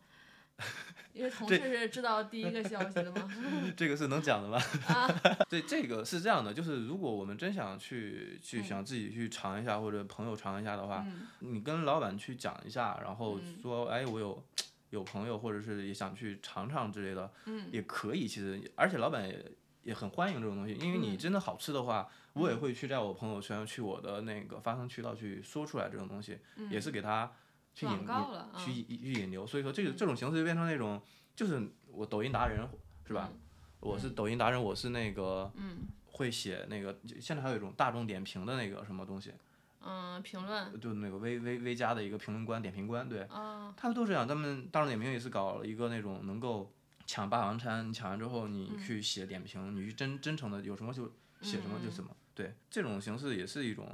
[1.14, 3.30] 因为同事是知道第一个消息的嘛。
[3.76, 4.58] 这个是能讲的吗？
[4.88, 5.08] 啊。
[5.50, 8.64] 对，这个是这样的，就是如果我们真想去去嗯。
[8.64, 11.28] 想自己去尝一下，或者朋友尝一下的话，嗯。
[11.40, 13.60] 你跟老板去讲一下，然后嗯。
[13.62, 14.42] 说，哎，我有
[14.92, 17.68] 有朋友，或者是也想去尝尝之类的，嗯。
[17.72, 18.28] 也可以。
[18.28, 19.52] 其实，而且老板也
[19.84, 21.18] 也很欢迎这种东西，因为你嗯。
[21.18, 27.30] 真的好吃的话，我也会去在我朋友圈、去我的那个发声渠道去说出来这种东西，也是给他
[27.74, 28.08] 去引
[28.58, 29.46] 去引去引流。
[29.46, 31.02] 所以说，这个这种形式就变成那种，
[31.36, 32.68] 就是我抖音达人
[33.06, 33.32] 是吧？
[33.80, 39.34] 我是抖音达人，我是那个嗯会写那个，现在还有一种大众点评的那个什么东西，
[39.80, 44.28] 嗯，评论就那个微微微加的一个评论官、点评官，对，啊，他们都这样。
[44.28, 46.72] 他们大众点评也是搞了一个那种能够
[47.08, 53.90] 抢霸王餐，你抢完之后你去写点评，你去真真诚的有什么就写什么就什么，对，这种形式也是一种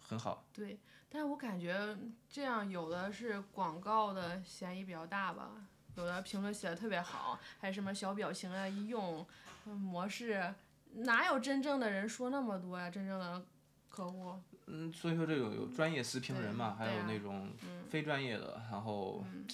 [0.00, 0.44] 很好。
[0.52, 0.76] 对，
[1.10, 1.96] 但是我感觉
[2.28, 5.52] 这样有的是广告的嫌疑比较大吧，
[5.96, 9.26] 有的评论写的特别好，还什么小表情啊一用，
[9.66, 10.54] 嗯模式，
[10.94, 12.90] 哪有真正的人说那么多呀？
[12.90, 13.44] 真正的
[13.88, 14.34] 客户，
[14.66, 19.46] 嗯，所以说这种有专业时评人嘛，还有那种嗯非专业的，然后嗯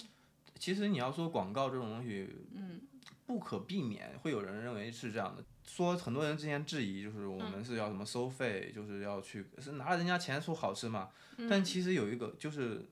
[0.59, 2.81] 其实你要说广告这种东西，嗯
[3.25, 5.43] 不可避免会有人认为是这样的。
[5.63, 11.09] 说很多人之前质疑，就是我们是要什么收费，就是要去是拿了人家钱说好吃嘛。
[11.49, 12.85] 但其实有一个就是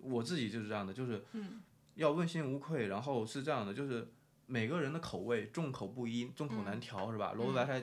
[0.00, 1.60] 我自己就是这样的，就是嗯
[1.96, 2.86] 要问心无愧。
[2.86, 4.06] 然后是这样的，就是
[4.46, 7.32] 每个人的口味众口不一，众口难调，是吧？
[7.32, 7.82] 萝卜白菜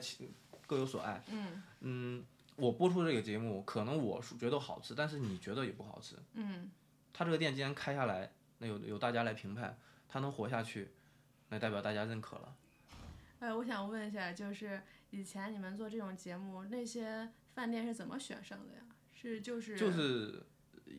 [0.66, 1.22] 各有所爱。
[1.30, 2.24] 嗯嗯，
[2.56, 6.16] 我播出这个节目，可能我是觉得好吃，但是你觉得也不好吃。
[6.34, 6.70] 嗯
[7.12, 9.76] 他这个店既然开下来，那有有大家来评判，
[10.08, 10.88] 他能活下去，
[11.48, 12.54] 那代表大家认可了。
[13.40, 14.80] 哎，我想问一下，就是
[15.10, 18.80] 以前你们做这种节目，那些饭店是怎么选上的呀？
[19.12, 20.46] 是就是就是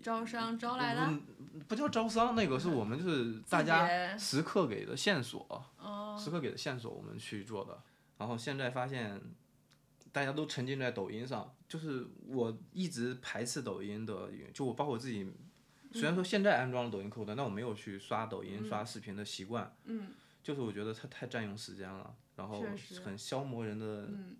[0.02, 1.02] 招商招来的？
[1.06, 1.24] 嗯
[1.68, 7.82] 不叫招商，那个是我们就是大家己时刻给的线索，哦，时刻给的线索我们去做的。
[8.18, 9.20] 然后现在发现，
[10.12, 15.30] 大家都沉浸在抖音上，就是我一直排斥抖音的，就我包括我自己，
[15.92, 19.76] 虽然说现在安装了抖音客户端，但我没有去刷抖音、刷视频的习惯。
[19.86, 22.64] 嗯就是我觉得它太占用时间了，然后
[23.04, 24.38] 很消磨人的嗯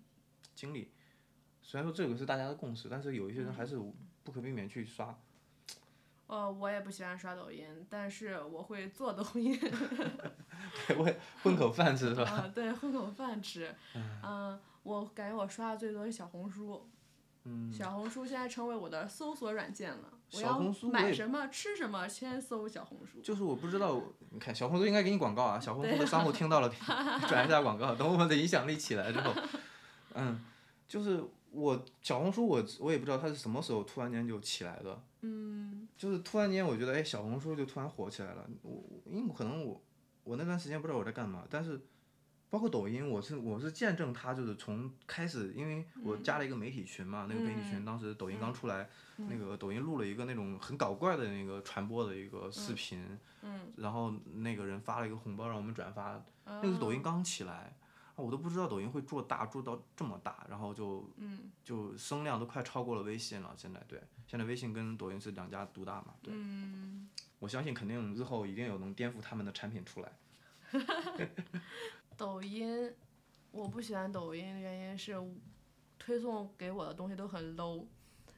[0.54, 0.92] 精力。
[1.62, 3.78] 虽然说这个是大家的共识，但是有一些人还是
[4.24, 5.16] 不可避免去刷。
[6.26, 9.58] 呃，我也不喜欢刷抖音，但是我会做抖音。
[10.96, 12.30] 我也混口饭吃是吧？
[12.30, 13.74] 啊，对，混口饭吃。
[14.22, 16.88] 嗯，我感觉我刷的最多是小红书。
[17.44, 20.19] 嗯，小红书现在成为我的搜索软件了。
[20.32, 23.20] 我小要红书买什么吃什么，先搜小红书。
[23.20, 26.68] 就是我不知道，你看小红书应该给你广告啊，小红书的商户听到了，
[27.28, 29.32] 转一下广告，等我们的影响力起来之后，
[30.14, 30.40] 嗯，
[30.88, 35.88] 就是我小红书我我也不知道它是什么时候突然间就起来的，嗯。
[35.96, 39.78] 就是突然间我觉得哎小红书就突然火起来了，我我因为可能我
[40.24, 41.78] 我那段时间不知道我在干嘛，但是
[42.50, 57.52] 包括抖音，我是我是见证它就是从开始，因为我加了一个媒体群嘛，那个媒体群当时抖音刚出来，那个抖音录了一个那种很搞怪的那个传播的一个视频，嗯，然后那个人发了一个红包让我们转发，那个抖音刚起来。
[57.54, 57.72] 啊
[58.16, 63.54] 我都不知道抖音会做大，做到这么大，然后就嗯就声量都快超过了微信了。
[63.56, 66.12] 现在对，现在微信跟抖音是两家独大嘛。
[66.20, 67.08] 对，嗯，
[67.38, 70.12] 我相信肯定日后一定有能颠覆他们的产品出来。
[72.20, 72.92] 抖音，
[73.50, 75.16] 我不喜欢抖音的原因是
[75.98, 77.86] 推送给我的东西都很 low。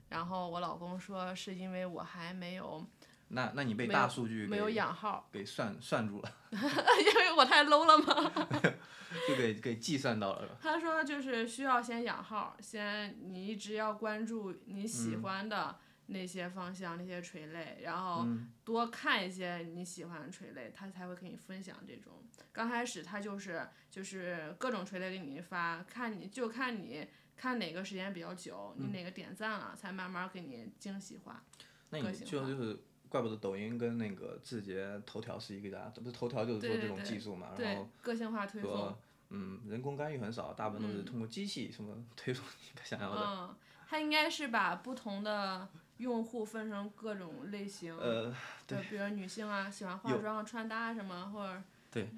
[0.08, 2.86] 然后我老公说是因为我还没有
[3.28, 8.32] 那那你被大数据没有给养号，给算算住了， 因为我太 low 了吗？
[9.28, 10.56] 就给给计算到了。
[10.62, 15.76] 他说就是需要先养号，先你一直要关注你喜嗯欢的
[16.12, 22.12] 那些方向、那些垂类，然后嗯多看一些你喜欢的垂类，他才会给你分享这种。
[22.52, 31.42] 刚开始他就是就是各种垂类给你发，看你就看你看哪个时间比较久，嗯你哪个点赞了，才慢慢给你精细化。
[31.90, 38.96] 那你就就是怪不得抖音跟那个字节、头条是一个家，不是头条就是做这种技术嘛，然对后，个性化推送。
[39.34, 43.22] 嗯人工干预很少，大部分都是嗯通过机器什么 推送你想要的。
[43.26, 43.56] 嗯，
[43.88, 45.66] 他应该是把不同的
[46.02, 47.96] 用户分成各种类型。
[47.96, 48.34] 呃，
[48.66, 52.10] 对比如女性啊，喜欢化妆啊、穿搭什么，或者对，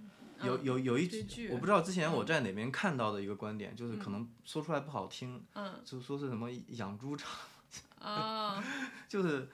[0.42, 1.08] 有有有一
[1.50, 7.30] 我不知道之前我在哪边看到的一个观点，就是可能说出来不好听，嗯就说是什么养猪场，
[8.00, 8.64] 啊
[9.08, 9.48] 就是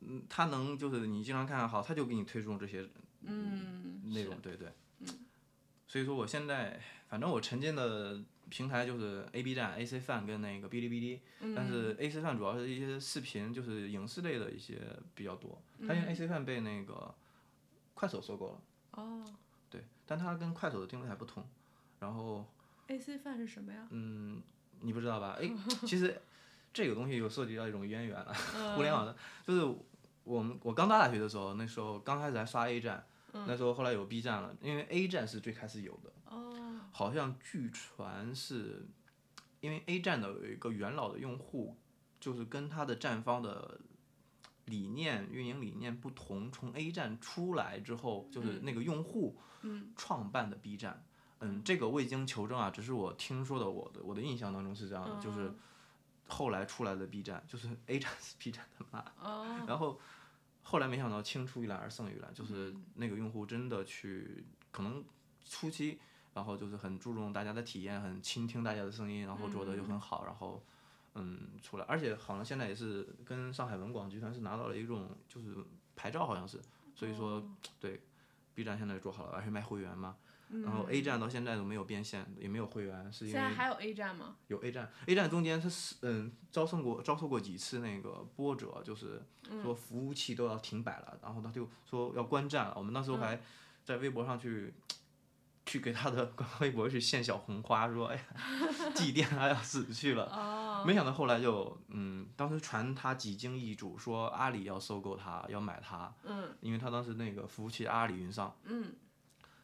[0.00, 2.88] 嗯，他能就是你经常看好，他就给你推送这些
[3.22, 4.72] 嗯内容，对对。
[5.86, 6.78] 所以说我现在
[7.08, 11.20] 反正我沉浸的平台就是 A B 站、AC Fan 跟那个哔哩哔哩，
[11.54, 14.80] 但是 AC Fan 主要是一些视频，就是影视类的一些
[15.14, 15.60] 比较多。
[15.86, 17.14] 它因为 AC Fan 被那个
[17.94, 18.60] 快手收购了，
[18.92, 19.24] 哦
[19.70, 21.46] 对，但它跟快手的定位还不同。
[22.00, 22.44] 然后
[22.86, 23.86] ，AC 饭是什么呀？
[23.90, 24.40] 嗯，
[24.80, 25.36] 你不知道吧？
[25.40, 25.50] 哎，
[25.86, 26.20] 其实
[26.72, 28.32] 这个东西又涉及到一种渊源了。
[28.76, 29.76] 互联网的，就是
[30.24, 36.47] 我们我刚到大学的时候，那时候刚开始还刷 A 站，那时候后来有 B 站了，因为 A 站是最开始有的，哦
[36.98, 38.88] 好像据传是
[39.60, 41.76] 因为 A 站的有一个元老的用户，
[42.18, 43.80] 就是跟他的站方的。
[44.64, 49.34] 理念运营理念不同，从 A 站出来之后，就是那个用户
[49.96, 51.02] 创办的 B 站，
[51.38, 55.50] 嗯，这个未经求证啊，只是我听说的，我的我的印象当中是这样的，就是
[56.26, 59.64] 后来出来的 B 站，就是 A 站是 B 站的妈，哦。
[59.66, 59.98] 然后
[60.62, 65.02] 后来没想到青出于蓝而胜于蓝，就是那个用户真的去可能
[65.46, 65.98] 初期，
[66.38, 70.62] 然后就是很注重大家的体验，很倾听大家的声音，然后做的又很好，然后
[71.16, 75.56] 嗯出来，而且好像现在也是跟上海文广集团是拿到了一种就是
[75.96, 76.60] 牌照，好像是，
[76.94, 77.44] 所以说
[77.80, 78.00] 对
[78.54, 80.14] B 站现在做好了，而且卖会员嘛。
[80.62, 84.36] 然后 A 站到现在都没有变现，也没有会员，是因为现在还有 A 站吗？
[84.46, 89.22] 有 A 站，A 站中间它是嗯遭受过遭受过几次那个波折，就是
[89.60, 92.74] 说服务器都要停摆了，然后他就说要关站了。
[92.78, 93.38] 我们那时候还
[93.84, 94.72] 在微博上去、
[95.68, 98.22] 去给他的官方微博去献小红花，说哎呀
[98.96, 100.24] 祭奠他要死去了。
[100.24, 106.56] 哦，没想到后来就嗯，当时传他几经易主，说阿里要收购他，要买他，嗯。
[106.60, 108.56] 因为他当时那个服务器阿里云上。
[108.64, 108.94] 嗯。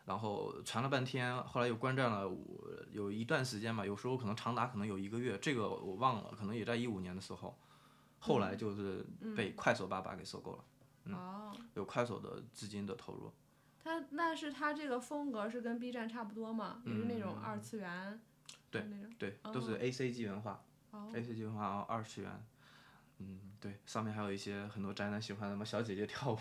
[0.05, 7.59] 然后传了半天，后来又观战了，我有一段时间吧，有时候可能长达可能有一个月，这个我忘了，可能也在一五年的时候，
[8.19, 9.03] 后来就是
[9.35, 10.64] 被快手爸爸给收购了，
[11.17, 13.33] 哦，有快手的资金的投入。
[13.85, 18.20] 它那是他这个风格是跟 B 站差不多嘛，就是那种二次元，嗯
[18.70, 19.12] 对那种。
[19.18, 22.31] 对，都是 A C G 文化、哦 a C G 文化二次元，
[23.18, 26.38] 嗯，对，上面还有一些很多宅男喜欢的什么小姐姐跳舞，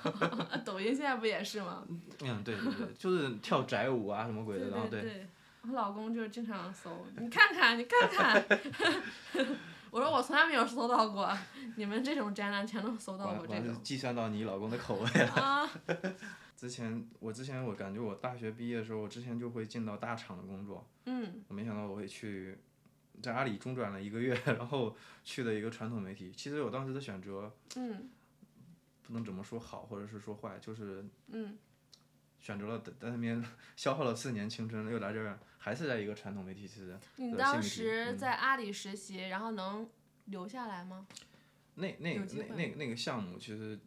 [0.64, 1.86] 抖音现在不也是吗？
[2.24, 5.26] 嗯，对对对，就是跳宅舞啊什么鬼的，然后对对，
[5.62, 8.58] 我老公就是经常搜，你看看，你看看。
[9.90, 11.32] 我说我从来没有搜到过，
[11.76, 13.82] 你们这种宅男全都搜到过这种。
[13.82, 15.68] 计算到你老公的口味了。
[16.58, 21.42] 啊，之前我之前我感觉我大学毕业的时候，我之前就会进到大厂的工作，嗯。
[21.46, 22.58] 我没想到我会去
[23.22, 26.32] 在阿里中转了一个月， 然后去了一个传统媒体。
[26.36, 28.10] 其实我当时的选择嗯。
[29.06, 31.56] 不能怎么说好，或者是说坏，就是嗯。
[32.40, 33.42] 选择了在在那边
[33.76, 38.18] 消耗了四年青春，又来这儿还是在一个传统媒体其实你当时嗯。
[38.18, 39.88] 在阿里实习，然后能
[40.26, 41.06] 留下来吗？
[41.76, 43.78] 那那那那那个项目其实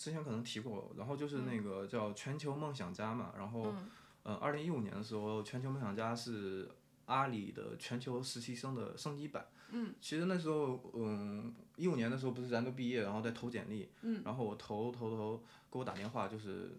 [0.00, 3.86] 之前可能提过，然后就是那个叫全球梦想家嘛，然后嗯
[4.22, 6.66] 嗯，二零一五年的时候，全球梦想家是
[7.04, 9.46] 阿里的全球实习生的升级版。
[9.72, 15.36] 嗯，其实那时候，嗯，一五年的时候不是咱都毕业，然后在投简历，嗯，然后我投投投，
[15.70, 16.78] 给我打电话就是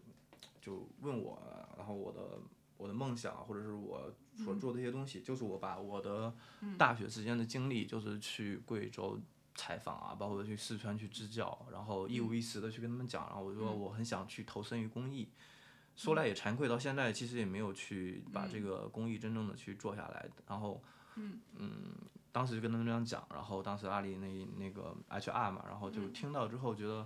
[0.60, 1.40] 就问我，
[1.78, 2.40] 然后我的
[2.76, 6.34] 我的梦想或者是我所做的一些东西，就是我把我的
[6.76, 9.20] 大学时间的经历，就是去贵州。
[9.56, 15.30] 采访啊，包括去四川去支教，然后一五一十的去跟他们讲，然后我说我很想去投身于公益，
[15.96, 20.30] 说来也惭愧，到现在其实也没有去把这个公益真正的去做下来。
[20.48, 20.82] 然后，
[21.16, 21.40] 嗯。
[22.34, 27.06] 当时就跟他们这样讲，然后当时阿里那那个 HR 嘛，然后就听到之后觉得，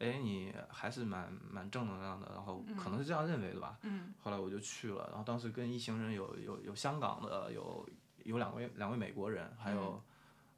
[0.00, 3.78] 哎，你还是蛮蛮正能量的，然后可能是这样认为的吧。
[3.82, 4.12] 嗯。
[4.24, 7.88] 后来我就去了，然后当时跟一行人有有有香港的，有
[8.24, 10.02] 有两位两位美国人，还有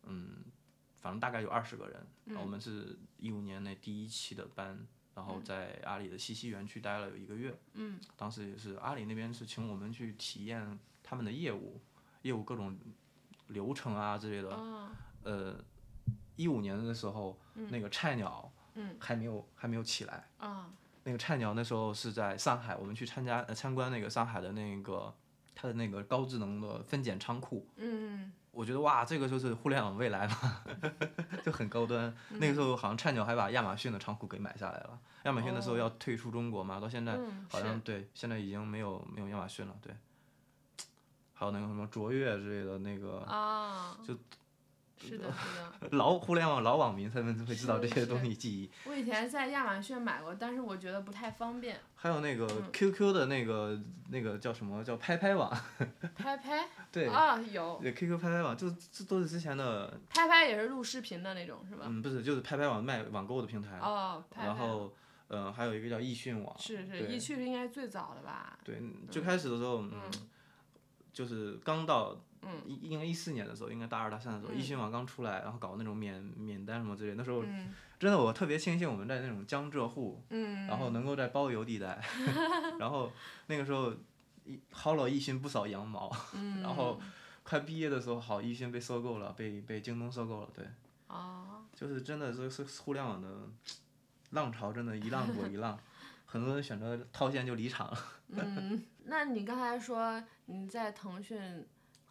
[0.05, 0.37] 嗯，
[1.01, 2.07] 反正大概有二十个人。
[2.27, 4.79] 然后我们是一五年那第一期的班，
[5.15, 7.57] 然后在阿里的西溪园区待了有一个月。
[7.75, 11.81] 嗯当时也是阿里那边是请我们去体验他们的业务，
[12.23, 12.77] 业务各种
[13.49, 14.55] 流程啊之类的。
[14.55, 14.91] 哦
[15.25, 15.63] 呃，
[16.37, 20.29] 一五年的时候，那个菜鸟嗯还没有还没有起来。
[20.39, 20.71] 啊
[21.05, 25.15] 那个菜鸟那时候是在上海，我们去参加呃参观那个上海的那个
[25.55, 27.67] 它的那个高智能的分拣仓库。
[27.77, 30.65] 嗯我觉得哇，这个就是互联网未来嘛，
[31.47, 32.13] 就很高端。
[32.41, 34.99] 那个时候好像菜鸟还把亚马逊的仓库给买下来了。
[35.23, 39.73] 亚马逊那时候要退出中国嘛，到现在嗯好像对，现在已经没有没有亚马逊了。
[39.81, 39.95] 对，
[41.35, 43.97] 还有那个什么卓越之类的那个，啊
[45.01, 45.89] 是的，是的。
[45.97, 48.71] 老互联网老网民他们会知道这些东西记忆。
[48.85, 51.79] 我以前在亚马逊买过，但是我觉得不太方便。
[51.95, 53.81] 还有那个 QQ 的那个
[54.11, 55.51] 那个叫什么叫拍拍网？
[56.17, 56.69] 拍拍。
[56.91, 57.07] 对。
[57.07, 57.79] 啊，有。
[57.83, 60.01] 对 QQ 拍拍网，就这都是之前的。
[60.11, 61.85] 拍拍也是录视频的那种，是吧？
[61.87, 63.79] 嗯，不是，就是拍拍网卖网购的平台。
[63.79, 64.47] 哦，拍拍。
[64.47, 64.93] 然后，
[65.29, 66.59] 嗯，还有一个叫易迅网。
[66.59, 68.59] 是是，易迅是应该最早的吧？
[68.65, 68.81] 对，
[69.11, 70.01] 最开始的时候，嗯，
[71.13, 72.17] 就是刚到。
[72.43, 77.43] 嗯，应该一四年的时候，应该大二大三的时候，易迅网刚出来，然后搞那种免免单什么之类，那时候
[77.99, 80.23] 真的我特别庆幸我们在那种江浙沪，
[80.69, 82.01] 然后能够在包邮地带，
[82.79, 83.11] 然后
[83.49, 83.93] 那个时候
[84.73, 86.11] 薅了易迅不少羊毛，
[86.63, 87.01] 然后
[87.43, 90.65] 快毕业的时候，好易迅被收购了，被被京东收购了，对，
[91.75, 93.29] 就是真的是是互联网的
[94.31, 95.77] 浪潮，真的一浪过一浪，
[96.27, 97.99] 很多人选择套现就离场了。
[98.29, 101.67] 嗯，那你刚才说你在腾讯。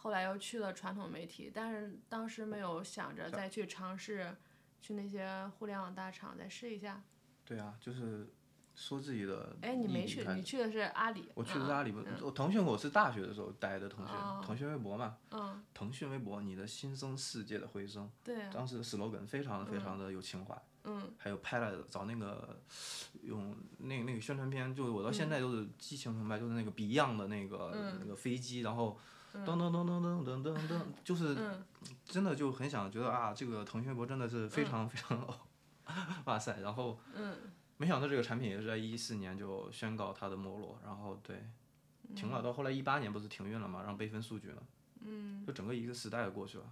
[0.08, 4.34] 后来又去了传统媒体，但是当时没有想着再去尝试，
[4.80, 7.04] 去那些互联网大厂再试一下。
[7.44, 8.26] 对啊，就是
[8.74, 9.54] 说自己的。
[9.62, 11.30] 哎，你没去，你去的是阿里。
[11.36, 15.18] 我去的是阿里，我腾讯我是大学的时候待的腾讯，腾讯微博嘛。
[15.32, 15.62] 嗯。
[15.74, 18.10] 腾讯微博，你的新生世界的回声。
[18.24, 18.50] 对。
[18.54, 20.58] 当时的 slogan 非常非常的有情怀。
[20.86, 21.12] 嗯。
[21.18, 22.62] 还有拍了找那个，
[23.24, 28.98] 用那那个宣传片，就是我到现在都是激情澎湃，就是那个 Beyond 的那个那个飞机，然后。
[29.46, 31.38] 噔噔噔噔噔噔噔噔，就是
[32.06, 35.28] 真的就很想觉得啊，这个腾讯微博真的是非常非常，
[36.26, 36.60] 哇塞！
[36.62, 37.00] 然后
[37.78, 41.48] 没想到这个产品也是在一四年就宣告它的没落，然后对
[42.16, 44.64] 停了，到后来一八年不是停运了嘛，让备份数据了，
[45.46, 46.66] 就整个一个时代过去了。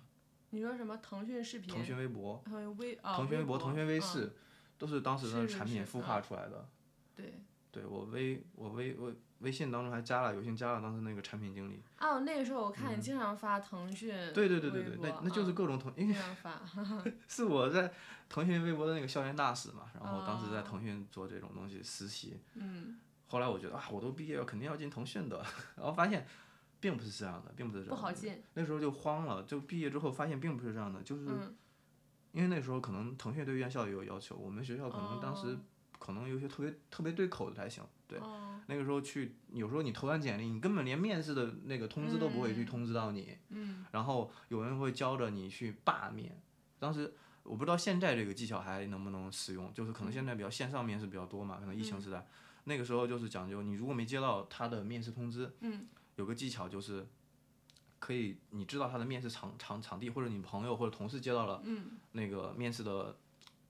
[0.52, 0.98] 你说什么？
[0.98, 1.74] 腾讯视频？
[1.74, 2.42] 腾讯微博？
[2.46, 4.34] 腾讯微腾讯微博、腾讯微视，
[4.78, 6.70] 都是当时的产品孵化出来的。
[7.16, 7.42] 对。
[7.72, 11.82] 对我微我微微微信当中还加了，有幸加了当时那个产品经理。
[12.00, 14.10] 哦，那个时候我看你经常发腾讯。
[14.34, 16.16] 对对对对对，那那就是各种腾，因为
[17.28, 17.92] 是我在
[18.30, 22.40] 腾讯微博的那个校园大使嘛，然后当时在腾讯做这种东西实习。
[22.56, 22.98] 嗯。
[23.28, 25.44] 后来我觉得啊，我都毕业了，肯定要进腾讯的，
[25.76, 26.26] 然后发现
[26.80, 27.96] 并不是这样的，并不是这样。
[27.98, 28.42] 不好进。
[28.54, 31.26] 那时候就慌了，就毕业之后发现并不是这样的，就是
[32.32, 35.58] 因为那时候可能腾讯对院校也有要求，我们学校可能当时。
[35.98, 38.20] 可能有些特别特别对口的才行，对，
[38.68, 43.86] 那个时候去，有时候你投完简历，你根本连面试的那个通知都不会去通知到你，嗯。
[43.92, 46.40] 然后有人会教着你去罢面。
[46.78, 52.28] 当时我不知道现在这个技巧还能不能使用，就是可能现在比较线上面试比较多嘛，可能疫情时代，
[52.66, 55.52] 那个时候就是讲究你如果没接到他的面试通知，
[56.18, 57.08] 有个技巧就是，
[58.00, 61.64] 可以你知道他的面试场场场地，或者你朋友或者同事接到了
[62.12, 63.16] 那个面试的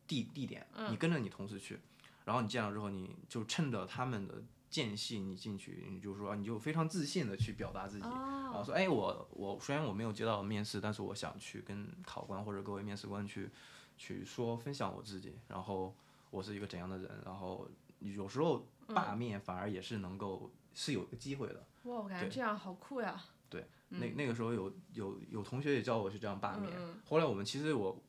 [0.08, 1.80] 地地点，你跟着你同事去。
[2.26, 13.50] 然后你见了之后，你就趁着他们的间隙，你进去，你就说，你就非常自信的去表达自己，然后说，哎，我我虽然我没有接到面试，但是我想去跟考官或者各位面试官去
[13.96, 15.96] 去说分享我自己，然后
[16.32, 17.70] 我是一个怎样的人，然后
[18.00, 21.66] 有时候罢面反而也是能够是有一个机会的。
[21.84, 23.24] 哇，我感觉这样好酷呀。
[23.48, 26.74] 对，那那个时候有有有同学也教我去这样罢面，
[27.08, 28.02] 后来我们其实我。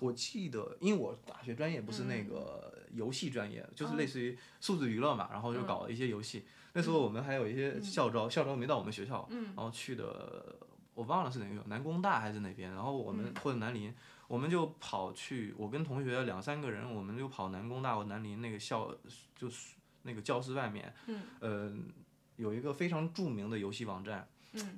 [0.00, 6.44] 我记得，因为我大学专业不是那个游戏专业，就是类似于数字娱乐嘛，然后就搞了一些游戏。
[6.72, 10.56] 那时候我们还有一些校招，校招没到我们学校，然后去的
[10.94, 12.72] 我忘了是哪个，南工大还是哪边。
[12.72, 13.94] 然后我们或者南林，
[14.28, 18.94] 我们就跑去，我跟同学两三个人，我们就跑南工大或南林那个校，
[19.34, 20.92] 就是那个教室外面，
[21.40, 21.88] 嗯，
[22.36, 24.28] 有一个非常著名的游戏网站，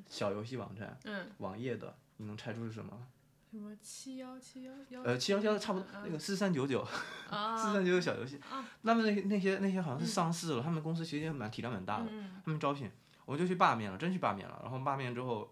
[0.07, 0.97] 小游戏网站，
[1.39, 3.07] 网页的，你能猜出是什么？
[3.51, 5.03] 什么七幺七幺幺？
[5.03, 6.85] 呃，七幺七幺差不多，那个四三九九，
[7.57, 8.39] 四三九九小游戏。
[8.83, 12.07] 那么那些那些那些好像是上市了，他们公司其实也蛮体量蛮大的，
[12.45, 12.91] 他们招聘，
[13.25, 14.61] 我就去罢免了，真去罢免了。
[14.63, 15.51] 然后罢免之后，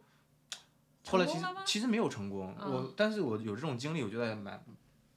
[1.06, 4.62] 后来其实其实没有成功，我但是我有这种经历，我觉得蛮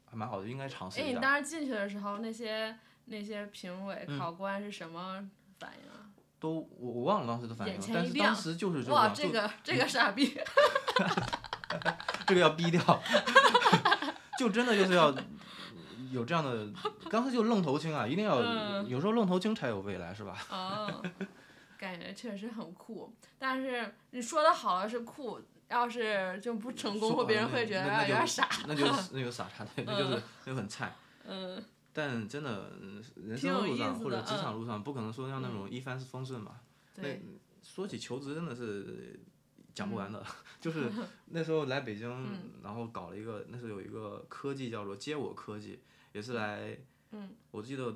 [0.05, 1.09] 还蛮好的，应该尝试一下。
[1.09, 6.07] 哎，你当时进去的时候，那些那些评委考官是什么反应啊？
[6.39, 10.33] 都我我忘了当时的反应，但是当时就是哇，这个这个傻逼。
[12.29, 12.79] 这个要逼掉，
[14.37, 15.11] 就真的就是要
[16.11, 16.69] 有这样的，
[17.09, 18.39] 刚才就愣头青啊，一定要
[18.83, 20.37] 有时候愣头青才有未来，是吧？
[20.49, 21.03] 哦，
[21.77, 28.47] 感觉确实很酷，但是你说的好了是酷，要是就不成功，或别人会觉得有点傻。
[28.67, 30.93] 那就 那就傻叉，对，那就是就很菜。
[31.25, 31.63] 嗯。
[31.91, 32.71] 但真的，
[33.15, 36.59] 人生路上或者职场路上，不可能说像那种一帆风顺嘛。
[36.95, 37.09] 那。
[37.61, 39.19] 说起求职，真的是。
[39.73, 40.23] 讲不完的，
[40.59, 40.91] 就是
[41.27, 42.09] 那时候来北京，
[42.63, 45.79] 然后搞了一个，那时候有一个科技叫做接我科技，
[46.11, 46.77] 也是来，
[47.11, 47.29] 嗯。
[47.51, 47.95] 我记得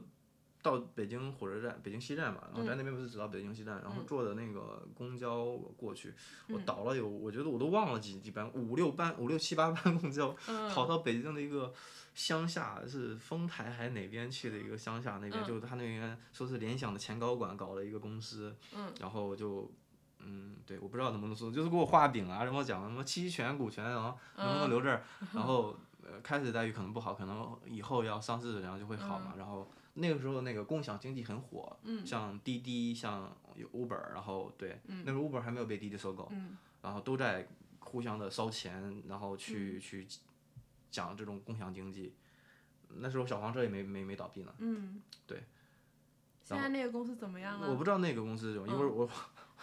[0.61, 2.67] 到北京火车站，北京西站嘛，然后嗯。
[2.67, 6.13] 在那边不是只到北京西站，然后坐的那个公交过去，
[6.47, 6.65] 我嗯。
[6.65, 10.69] 倒了有，我觉得我都忘了几几班，五六班，五六七八班公交，嗯。
[10.69, 11.73] 跑到北京的一个
[12.13, 15.45] 乡下，是丰台还是哪边去的一个乡下那边，嗯。
[15.45, 18.93] 就是他那边说是联想的前高管搞了一个公司，嗯。
[19.01, 19.69] 然后就。
[20.25, 25.03] 嗯，对，我不知道能不能说，就是给我画饼啊，什么讲什么期权、股权，然后能不能留这儿，
[25.33, 29.33] 然后呃开始待遇可能不好，可能以后要上市，然后就会好嘛。
[29.37, 36.31] 然后那个时候那个共享经济很火，像滴滴，像有 Uber，然后对，那时候 Uber 还没有被滴滴收购，
[36.81, 37.47] 然后都在
[37.79, 40.07] 互相的烧钱，然后去、去
[40.89, 42.15] 讲这种共享经济。
[42.95, 45.43] 那时候小黄车也没没没倒闭呢，嗯，对。
[46.43, 47.71] 现在那个公司怎么样了？
[47.71, 49.09] 我不知道那个公司，一会儿我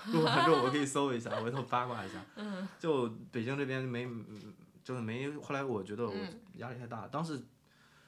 [0.06, 2.24] 录完之后我可以搜一下，回头八卦一下。
[2.36, 5.30] 嗯就北京这边没，嗯就是没。
[5.38, 7.42] 后来我觉得我嗯压力太大，当时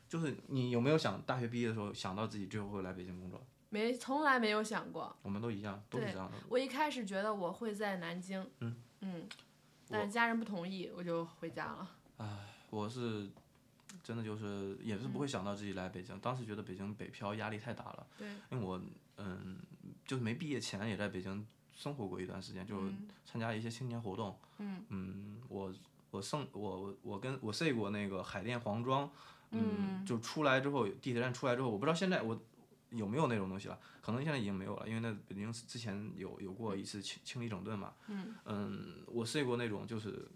[0.09, 3.45] 就是你有没有想大学毕业的时候想到自己最后会来北京工作？
[3.71, 5.17] 没，从来没有想过。
[5.23, 6.37] 我们都一样，都是这样的。
[6.49, 9.29] 我一开始觉得我会在南京，嗯
[9.89, 11.91] 但是家人不同意，我就回家了。
[12.19, 12.27] 唉
[12.71, 13.29] 我是
[14.03, 18.81] 真的就是也是不嗯会想到自己来北京，当时觉得北京北漂压力太大了，对，因为我
[19.19, 19.59] 嗯
[20.07, 21.47] 就是没毕业前也在北京
[21.83, 24.39] 生活过一段时间，就嗯参加一些青年活动。
[24.59, 25.73] 嗯我
[26.11, 29.11] 我剩我我跟我 say 过那个海淀黄庄，
[29.51, 32.41] 嗯就出来之后地铁站出来之后，我不知道现在我
[32.91, 37.93] 有没有那种东西了，可能现在已经没有了，因为那北京之前有有过一次清清理整顿嘛。
[38.47, 40.29] 嗯我 say 过那种就是。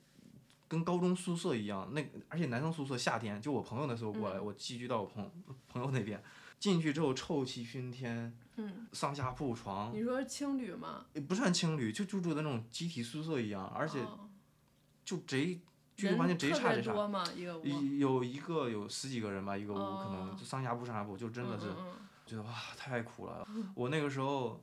[0.69, 5.31] 跟高中宿舍一样，那而且男生宿舍夏天，就我朋友那时候过来，我寄居到我朋
[5.69, 6.21] 朋友那边，
[6.59, 11.05] 进去之后臭气熏天，嗯，上下铺床，你说是青旅吗？
[11.13, 14.29] 也不算青旅，就就住的那种集体宿舍一样，而且哦
[15.05, 15.61] 就贼
[15.95, 16.93] 居住人环境贼特差贼差。
[16.93, 17.25] 别多吗？
[17.37, 17.65] 一个屋？
[17.65, 21.93] 一有一个有十几个人吧，一个屋可哦能就上下铺上下铺，就真的是嗯嗯
[22.27, 23.47] 觉得哇太苦了。
[23.75, 24.61] 我那个时候，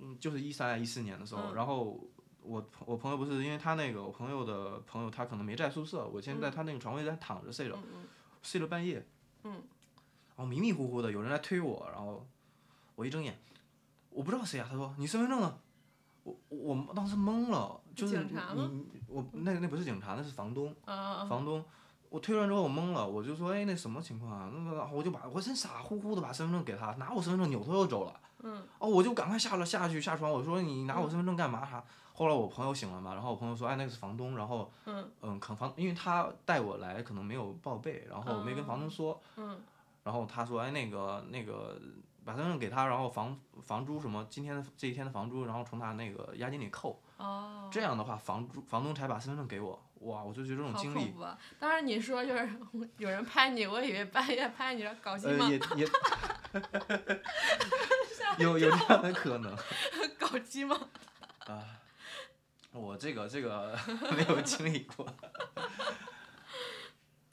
[0.00, 1.98] 嗯，就是一三一四年的时候，嗯然后
[2.42, 7.78] 我朋我朋友不是因为他那个我朋友的朋友他可能没在宿舍，我先在他那个床位上躺着睡着，
[8.42, 9.04] 睡了半夜，
[9.44, 12.26] 嗯，然后迷迷糊糊的有人来推我，然后
[12.96, 13.38] 我一睁眼，
[14.10, 15.56] 我不知道谁啊，他说你身份证呢？
[16.24, 18.36] 我我当时懵了，就是你
[19.06, 20.74] 我那那不是警察，那是房东。
[20.84, 21.64] 啊房东，
[22.08, 24.50] 我推完之后我懵了，我就说，哎，那什么情况啊？
[24.52, 28.20] 那个，我就把我真傻乎乎的把身份证给他，拿我身份证扭头就走了。
[28.42, 28.60] 嗯。
[28.78, 31.64] 哦，我就赶快下了下去下床，我说你拿我身份证干嘛？
[31.64, 39.60] 啥后来我朋友醒了嘛，然后我朋友说，哎，那个是房东，然后嗯嗯，可能房，因为他带我来可能没有报备，然后没跟房东说，嗯
[40.02, 41.78] 然后他说，哎，那个那个
[42.26, 49.80] 把身份证给他，然后房房租什么今天的这一天的房租，然后从他那个押金里扣，哦，这样的话房租房东才把身份证给我。
[50.00, 51.14] 哇，我就觉得这种经历！
[51.58, 52.48] 当然你说就是
[52.98, 55.46] 有人拍你，我以为半夜拍你了，搞基吗？
[55.46, 55.88] 呃，也也
[58.44, 59.56] 有有这样的可能
[60.18, 60.76] 搞基吗？
[61.46, 61.62] 啊。
[62.72, 63.74] 我这个这个
[64.14, 65.06] 没有经历过。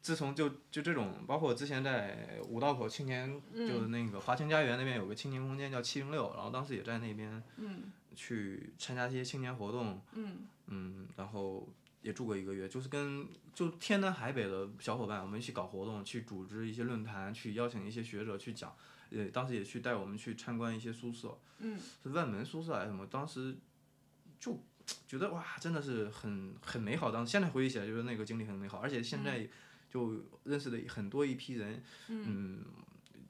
[0.03, 7.91] 自从就就这种，包括之前在五道口青年，就是那个华清家园那边有个青年空间叫七零六，然后当时也在那边嗯。
[8.15, 10.45] 去参加一些青年活动，嗯。
[10.67, 11.67] 嗯，然后
[12.01, 18.75] 也住过一个月，就是跟就天南海北的小伙伴，我们一起搞活动，去组织一些论坛，去邀请一些学者去讲，
[19.09, 21.79] 呃，当时也去带我们去参观一些宿舍，嗯。
[22.03, 23.55] 是万门宿舍还是什么，当时
[24.37, 24.61] 就
[25.07, 27.09] 觉得哇，真的是很很美好。
[27.09, 29.47] 当时现在回忆起来，就是那个经历很美好，而且现在
[29.93, 32.63] 就认识的很多一批人，嗯。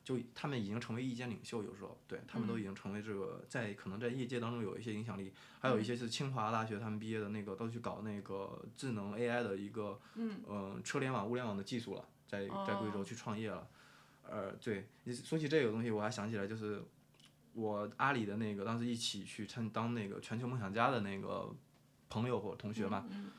[0.04, 13.66] 就他们已经成为意见领袖，有时候对他们都已经成为这个在可能在业界当中有一些影响力，还有一些是清华大学他们毕业的那个都去搞那个智能 AI 的一个嗯、呃车联网物联网的技术了，在在贵州去创业了。
[14.24, 16.84] 呃，对，你说起这个东西，我还想起来就是
[17.54, 21.50] 我阿里的那个当时一起去参当那个全球梦想家的那个
[22.10, 23.32] 朋友或同学嘛，嗯，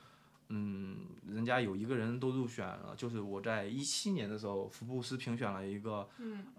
[0.49, 6.09] 人家有一个人都入选了，就是我在一七年的时候，福布斯评选了一个，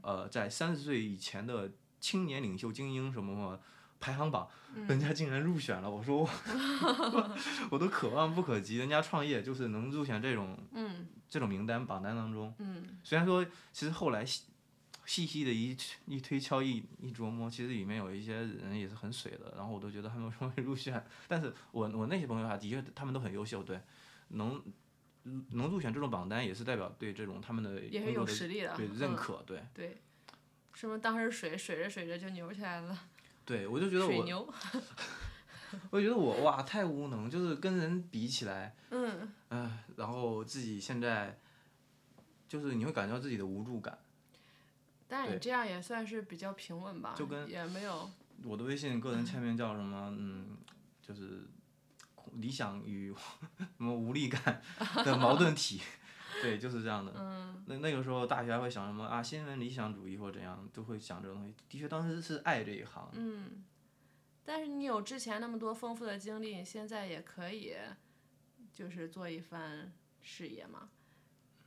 [0.01, 3.59] 呃，在三十岁以前的青年领袖精英什么什么
[3.99, 4.47] 排行榜，
[4.88, 6.29] 人家竟然入选了，我说我
[7.71, 11.07] 我都可望不可及，人家创业就是能入选这种嗯。
[11.27, 12.99] 这种名单榜单当中，嗯。
[13.03, 14.23] 虽然说其实后来
[15.06, 15.78] 细细细的一
[16.08, 23.80] 一推敲一一琢磨，其实里面有一些人也是很水的，然后我都觉得他们为什么会入选，但是我我那些朋友啊，的确他们都很优秀，对，
[24.30, 24.62] 能
[25.24, 30.01] 能入选这种榜单也是代表对这种他们的也是有实力的，对认嗯可，对对，
[30.74, 32.99] 是不是当时水水着水着就牛起来了？
[33.45, 34.53] 对，我就觉得我水牛，
[35.91, 41.39] 我觉得我哇太无能，就是跟人比起来，嗯唉，然后自己现在
[42.47, 43.97] 就是你会感觉到自己的无助感，
[45.08, 48.10] 但是你这样也算是比较平稳吧，就跟也没有，
[48.43, 50.14] 我的微信个人签名叫什么？
[50.18, 50.58] 嗯，
[51.01, 51.47] 就是
[52.34, 53.14] 理想与
[53.58, 54.62] 什么无力感
[55.03, 55.82] 的矛盾体。
[56.41, 57.14] 对，就是这样的。
[57.16, 61.56] 嗯那那个时候大学还会想什么啊，新闻理想主义或怎样，都会想这个东西。
[61.70, 63.10] 的确，当时是爱这一行。
[63.14, 63.64] 嗯。
[64.43, 67.74] 但是你有之前那么多丰富的经历，你现在也可以，
[68.72, 69.91] 就是做一番
[70.22, 70.89] 事业嘛。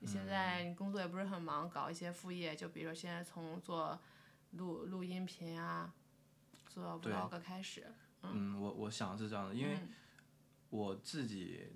[0.00, 3.98] 你现在你工作也不是很忙，搞一些副业，就比如说现在从做
[4.52, 5.92] 录录音频啊，
[6.68, 7.86] 做对 vlog 开始。
[8.22, 9.88] 嗯，我我想是这样的，因为嗯。
[10.70, 11.66] 我自己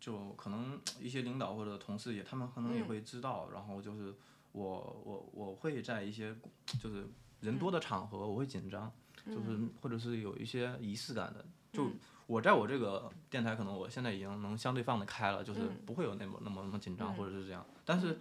[0.00, 2.88] 就可能 一些领导或者同事也，他们可能也嗯。
[2.88, 4.14] 会知道，然后就是
[4.52, 6.34] 我我我会在一些
[6.80, 7.06] 就是
[7.40, 8.90] 人多的场合我会紧张，
[9.26, 11.90] 就是或者是有一些仪式感的，就
[12.26, 18.18] 我在我这个电台可能我现在已经能相对放得开了，就是不会有那么那么那么紧张或者是这样，但是。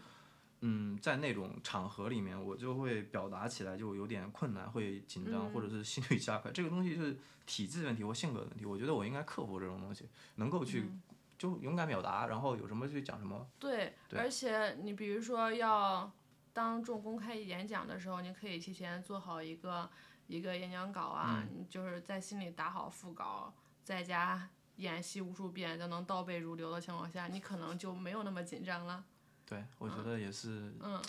[0.61, 6.49] 嗯，在那种场合里面，我就会表达起来就有点困难，会紧张，或者是心率加快。
[6.49, 10.89] 这个东西是体质问题或性格问题，我觉得我应该克服这种东西，能够去
[11.37, 13.45] 就勇敢表达，然后有什么就讲什么。
[13.59, 16.09] 对，对而且你比如说要
[16.51, 19.87] 当众公开演讲的时候，你可以提前做好一个
[20.25, 23.53] 一个演讲稿啊，嗯你就是在心里打好腹稿，
[23.85, 29.05] 在家演习无数遍都能倒背如流的情况下，你可能就没有那么紧张了。
[29.45, 31.01] 对，我觉得也是嗯，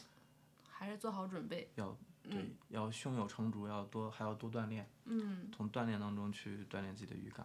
[0.71, 1.69] 还是做好准备。
[1.75, 7.45] 要对，要胸有成竹，要多还要多锻炼，嗯从锻炼当中去锻炼自己的语感。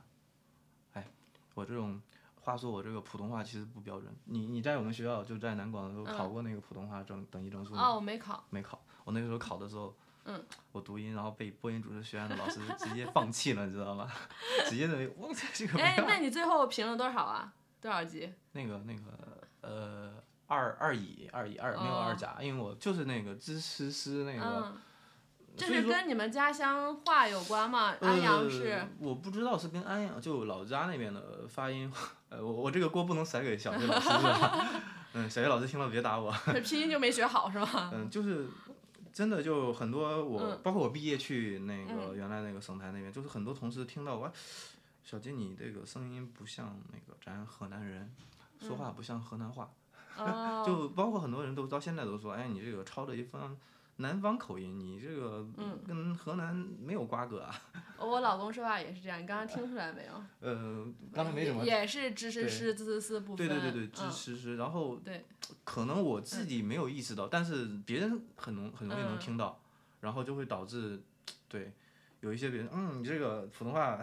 [0.94, 1.08] 哎，
[1.56, 2.00] 我这种。
[2.44, 7.90] 话说我这个普通话其实不标准，你你在我们学校就在南广的时候考过那个普通话证等级证书吗？
[7.90, 8.44] 哦，我没考。
[8.50, 9.94] 没考，我那个时候考的时候，嗯，
[10.72, 14.08] 我读音，然后被播音主持学院的老师 直接放弃了，你知道吗？
[14.70, 17.52] 直接认为我这个没哎，有那你最后评了多少啊？
[17.82, 18.32] 多少级？
[18.52, 19.02] 那个那个
[19.62, 20.14] 呃
[20.48, 24.72] 二二乙二乙二没有二甲，因为我就是那个支持师那个，
[25.58, 27.96] 这是跟你们家乡话有关吗？
[28.02, 28.88] 安阳是呃。
[29.00, 31.92] 我不知道是跟安阳就老家那边的发音，
[32.30, 34.68] 呃我我这个锅不能甩给小学老师是吧？
[35.14, 36.34] 嗯，小学老师听了别打我。
[36.46, 37.90] 这拼音就没学好是吧？
[37.94, 38.48] 嗯，就是
[39.14, 40.60] 真的就很多我，嗯。
[40.64, 44.32] 包括我毕业去那个原来那个省台那边，就是很多同事听到我，
[45.04, 48.10] 小金你这个声音不像那个咱河南人，
[48.60, 49.70] 说话不像河南话，
[50.18, 53.58] 哦， 就包括很多人都到现在都说，哎，你这个抄的一方
[54.02, 57.56] 南方口音，你这个嗯跟河南没有瓜葛啊。
[57.98, 60.14] 我老公说话也是这样，你刚刚听出来没有？
[60.40, 61.64] 呃，刚才没什么。
[61.64, 63.48] 也是支持对师、滋滋滋不分。
[63.48, 65.26] 对对对对，支嗯持是，然后对
[65.64, 69.62] 可能我自己没有意识到，但是别人很容很容易能嗯听到，
[70.02, 71.02] 然后就会导致，
[71.48, 71.72] 对，
[72.22, 74.02] 有一些别人，嗯，你这个普通话，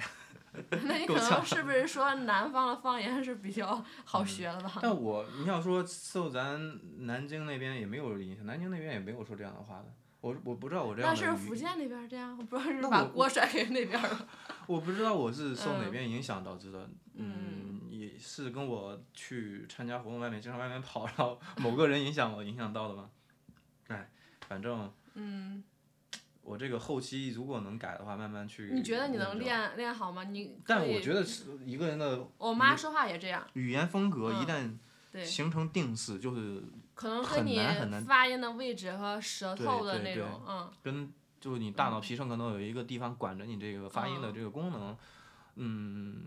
[0.84, 4.78] 那你可能是不是说南方的方言是比较好学的吧？
[4.82, 6.59] 但我你要说受咱
[7.07, 9.86] 南京那边也没有影响，南京那边也没有说这样的话的，
[10.20, 14.28] 我我不知道我这样那是福建那边这样，我不知道是把锅甩给那边了。
[14.66, 23.11] 我不知道我是 受哪嗯边影响导致的，嗯，也是跟我去参加活动外面经常外面跑，然后某个人影响我影响到的吗？
[23.88, 24.11] 哎，
[24.49, 25.62] 反正嗯，
[26.49, 28.70] 我这个后期如果能改的话，慢慢去。
[28.72, 29.38] 你觉得你能？
[29.38, 30.24] 练练好吗？
[30.24, 34.78] 你但我觉得是一个人的我妈说话也这样，语言风格一嗯
[35.12, 36.62] 旦，形成定式，就是
[36.94, 44.96] 可能很难很难发音的位置和舌对头的那种，嗯，跟就是你大脑皮层可能有一个地方管着你这个发音的嗯这个功能，
[45.57, 46.24] 嗯，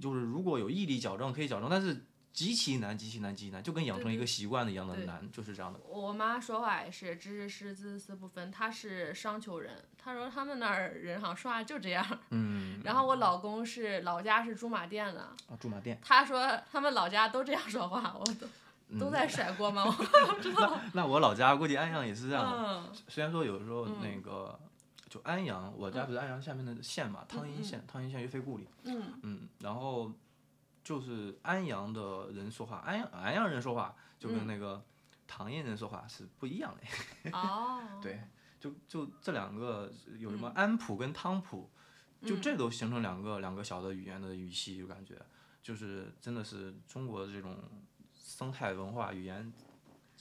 [0.00, 2.04] 就是如果有毅力矫正可以矫正，但是
[2.34, 5.78] 极其难，极其难，极其难，就跟养成一个习惯的一样的难，就是这样的。
[5.88, 12.04] 我妈说话也是支持师、滋滋不分，她是商丘人，她说他们那儿人好像说话就这样。
[12.30, 18.46] 嗯，然后我老公是老家是驻马店的，啊，驻马店，他说他们老家都这样说话，我都
[18.88, 19.84] 嗯都在 甩锅吗？
[19.86, 22.58] 我知道那我老家估计安阳也是这样的。
[22.58, 24.58] 嗯虽然说有时候嗯那个，
[25.08, 30.10] 就安阳，我家不是安阳下面的县嘛，汤阴县，汤阴县岳飞故里，嗯嗯，然后
[30.84, 34.84] 就是安阳的人说话，安阳安阳人说话就跟嗯那个
[35.26, 37.30] 唐阴人说话是不一样的。
[37.32, 38.20] 哦， 对，
[38.60, 41.70] 就就这两个有什么安普跟汤普，
[42.22, 45.16] 就嗯这都形成两个两个小的语言的语系，就感觉
[45.62, 47.56] 就是真的是中国的这种
[48.14, 49.50] 生态文化语言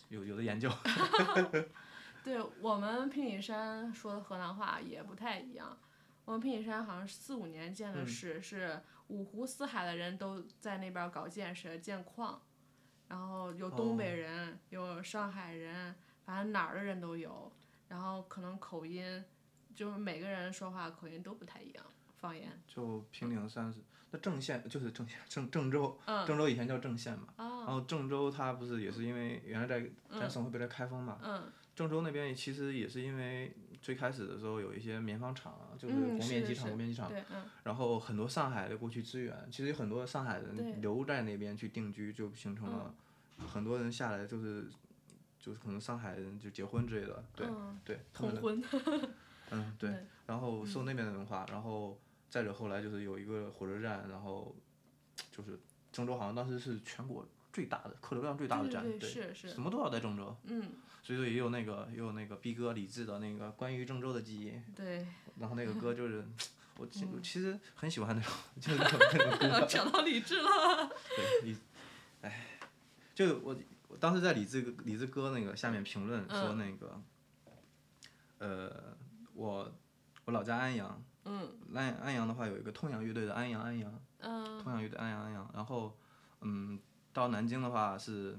[0.07, 0.72] 有有的研究。
[2.24, 5.78] 对我们平顶山说的河南话也不太一样。
[6.24, 8.82] 我们平顶山好像是四五年建的嗯市，是
[9.14, 12.41] 五湖四海的人都在那边搞建设、建矿，
[13.07, 15.93] 然后有东北哦人，有上海人，
[16.26, 17.51] 反正哪儿的人都有。
[17.88, 19.24] 然后可能口音，
[19.76, 21.86] 就是每个人说话口音都不太一样，
[22.16, 22.49] 方言。
[22.68, 27.28] 就平顶山是那郑县，就是郑县郑郑州，嗯郑州以前叫郑县嘛。
[27.38, 42.96] 然哦，后郑州它不是也是因为原来在咱嗯省会不是在开封嘛，嗯郑州那边其实也是因为最开始的时候有一些棉纺厂啊，就是嗯国棉机场、是是国棉机场，对，嗯，然后很多上海的过去支援，其实有很多上海人留在那边去定居，就形成了
[43.46, 44.66] 很多人下来就是
[45.38, 49.04] 就是可能上海人就结婚之类的，对、嗯对，他们同的婚，
[49.52, 54.56] 嗯对对，然后受那边的文化，然后再者后来就是有一个火车站，然后
[55.30, 55.60] 就是
[55.92, 60.72] 郑州好像当时是全国最大的客流量最大的站，对对是是什么都要在郑州，嗯，
[61.04, 66.26] 所以说也有那个也有那个逼哥李志的那个关于郑州的记忆，对，然后那个 歌就是
[66.78, 66.88] 我
[67.22, 71.58] 其实很喜欢那种 就是那种歌， 扯到理智了，对李，
[72.22, 72.47] 哎，
[73.14, 73.56] 就我
[73.88, 77.01] 我当时在李志李志哥那个下面评论说嗯那个，
[78.39, 78.97] 呃，
[79.36, 79.72] 我
[80.26, 81.47] 我老家安阳，嗯。
[81.76, 84.60] 安安阳的话有一个痛仰乐队的安阳安阳，嗯。
[84.64, 85.95] 痛仰乐队安阳安阳，然后
[86.41, 86.80] 嗯，
[87.14, 88.38] 到南京的话是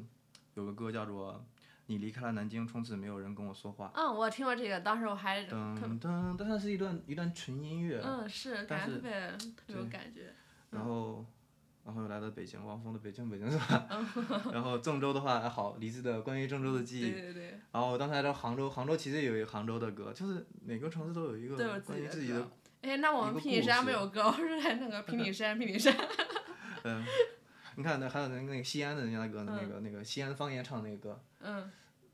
[0.54, 1.44] 有个歌叫做。
[1.86, 3.92] 你离开了南京，从此没有人跟我说话。
[3.94, 10.34] 嗯，我听过这个，当时我还特噔噔，但它是一段一段纯音乐，嗯是但是感觉特别特别有感觉，
[10.70, 11.26] 然后，
[11.84, 13.86] 然后又来到北京，汪峰的《北京北京》是吧？
[14.50, 22.48] 然后郑州的话还好，李志的《关于郑州的记忆》对对对，然后当时来到杭州，杭州其实也有一个杭州的歌，就是每个城市都有一个关于自自己的己的，
[22.80, 25.94] 哎，那我们平顶山没有歌，我是来那个平顶山，平顶山，
[26.84, 27.04] 嗯，
[27.76, 31.70] 你看那还有那那个西安的人家的歌，那个那个西安方言唱那个歌，嗯，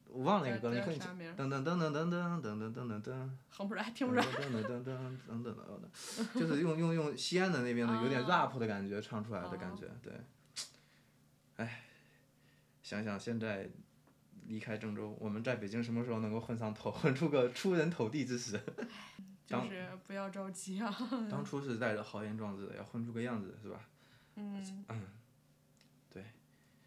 [0.07, 3.31] 我忘了那个歌，了你可以啥名儿噔噔噔噔噔噔噔噔噔噔。
[3.51, 10.13] 哼不出来，听不出来，噔噔噔噔噔噔噔，就是用用用西安的那边的有点哦 rap 的感觉唱出来的感哦觉，对。
[11.57, 11.83] 哎，
[12.83, 13.69] 想想现在
[14.47, 18.59] 离开郑州，我们在北京什么时候能够混上头，混出个出人头地之时？
[19.47, 20.97] 当就是不要着急啊，
[21.29, 23.81] 当初是带着豪言壮志的，要混出个样子，是吧？
[24.37, 24.65] 嗯，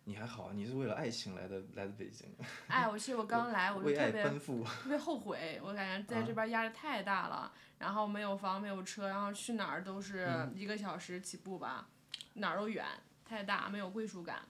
[0.06, 2.28] 你还好，你是为了爱情来的来的北京，
[2.68, 4.64] 哎，我其实我刚来， 我就特别奔赴。
[4.84, 11.88] 特别后悔，我感觉在这边压力太大了，然后没有房没有车，然后去哪儿都是一个小时起步吧，
[12.34, 12.86] 哪儿都远，
[13.24, 14.41] 太大没有归属感，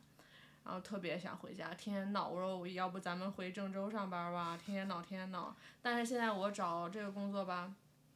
[0.63, 7.71] 然后特别想回家，天天闹，我说我要不咱们回郑州上班吧，天天闹天天闹，但是现在我找这个工作吧，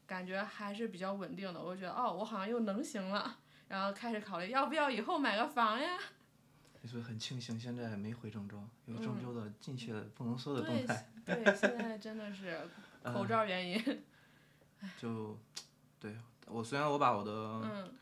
[0.07, 5.97] 感觉还是比较稳定的，我就觉得哦，我好像又能行了，然后开始考虑要不要以后买个房呀，
[6.87, 11.09] 你是不是很庆幸现在没回郑州，有郑州的近期的不能说的动对态？
[11.25, 12.57] 对，现在真的是
[13.03, 14.03] 口罩原因，
[14.97, 15.37] 就，
[15.99, 16.15] 对
[16.45, 17.29] 我虽然我把我的
[17.65, 17.93] 嗯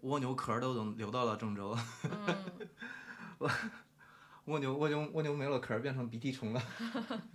[0.00, 1.78] 蜗牛壳都留留到了郑州，
[2.10, 3.48] 嗯。
[4.46, 6.60] 蜗牛蜗牛蜗牛没了壳变成鼻涕虫了。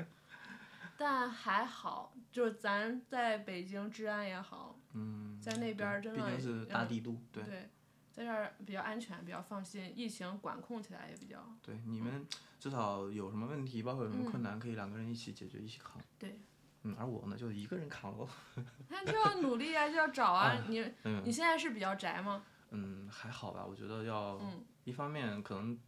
[0.98, 7.70] 但还好，就是咱在北京治安也好，嗯，在那边真的毕竟是大嗯帝都，对对，
[8.14, 12.26] 在这儿比较安全，比较放心，疫情管控起来也比较对，你们
[12.59, 15.99] 至少有什么问题，包括有什么困嗯难，可以两个人一起解决，一起扛。
[16.20, 16.39] 对。
[16.84, 18.28] 嗯，而我呢，就一个人扛喽。
[18.89, 20.64] 那就要努力啊，就要找啊。
[20.68, 22.43] 你嗯你现在是比较宅吗？
[22.70, 25.80] 嗯，还好吧，我觉得要嗯一方面可能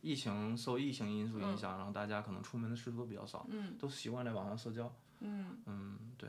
[0.00, 4.92] 疫情受疫情因素影嗯响，然后大家可能出门的次数都比较少，嗯都习惯在网上社交。
[5.20, 6.28] 嗯，嗯，对。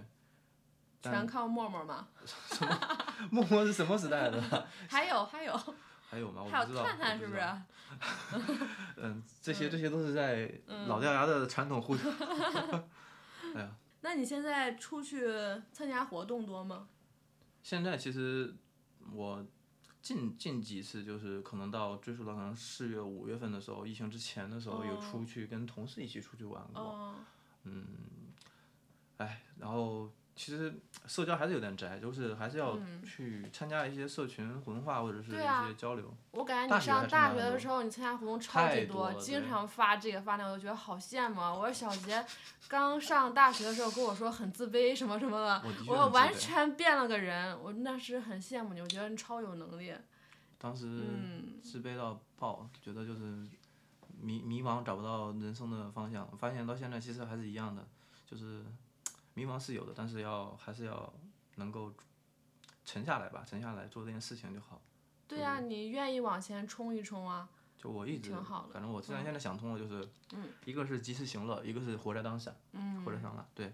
[1.11, 2.07] 全靠陌陌嘛。
[3.31, 4.41] 陌陌是什么时代的？
[4.89, 5.55] 还有还有
[6.09, 6.43] 还有吗？
[6.43, 6.83] 我还不知道。
[6.83, 7.41] 有探探是不是？
[8.97, 12.11] 嗯，这些这些都是在嗯老掉牙的传统互动。
[13.55, 15.27] 哎呀， 那你现在出去
[15.71, 16.87] 参加活动多吗？
[17.61, 18.53] 现在其实
[19.11, 19.45] 我
[20.01, 27.15] 近近几次就是可能到追溯到可能四月五月份的时候，疫情之前的时候有哦出去跟同事一起出去玩过。
[27.63, 27.85] 嗯，
[29.17, 30.73] 哎，然后其实
[31.05, 36.11] 社交还是有点宅，就是还是要嗯去参加一些社群文化或者是一些交流。
[36.31, 41.53] 我感觉你上大学的时候，你参加活动超级太多经常发这个发那个，我就觉得好羡慕啊。
[41.53, 42.25] 我小杰
[42.67, 47.55] 刚上大学的时候跟我说很自卑什么什么的，我完全变了个人。
[47.61, 49.93] 我那时很羡慕你，我觉得你超有能力。
[50.57, 53.21] 当时嗯自卑到爆，觉得就是
[54.19, 56.27] 迷迷茫，找不到人生的方向。
[56.37, 57.85] 发现到现在其实还是一样的，
[58.25, 58.63] 就是
[59.33, 61.13] 迷茫是有的，但是要还是要
[61.55, 61.93] 能够
[62.85, 64.81] 沉下来吧，沉下来做这件事情就好。
[65.27, 67.49] 对呀、你愿意往前冲一冲啊。
[67.75, 73.45] 就我一直挺好，的反正我虽然现在想通了，就是，嗯一个是及时行乐，一个是活在当下，嗯活在当下。
[73.53, 73.73] 对，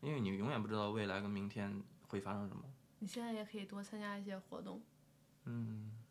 [0.00, 2.64] 因为你永远不知道未来跟明天会发生什么。
[2.98, 4.82] 你现在也可以多参加一些活动，
[5.44, 6.03] 嗯，对，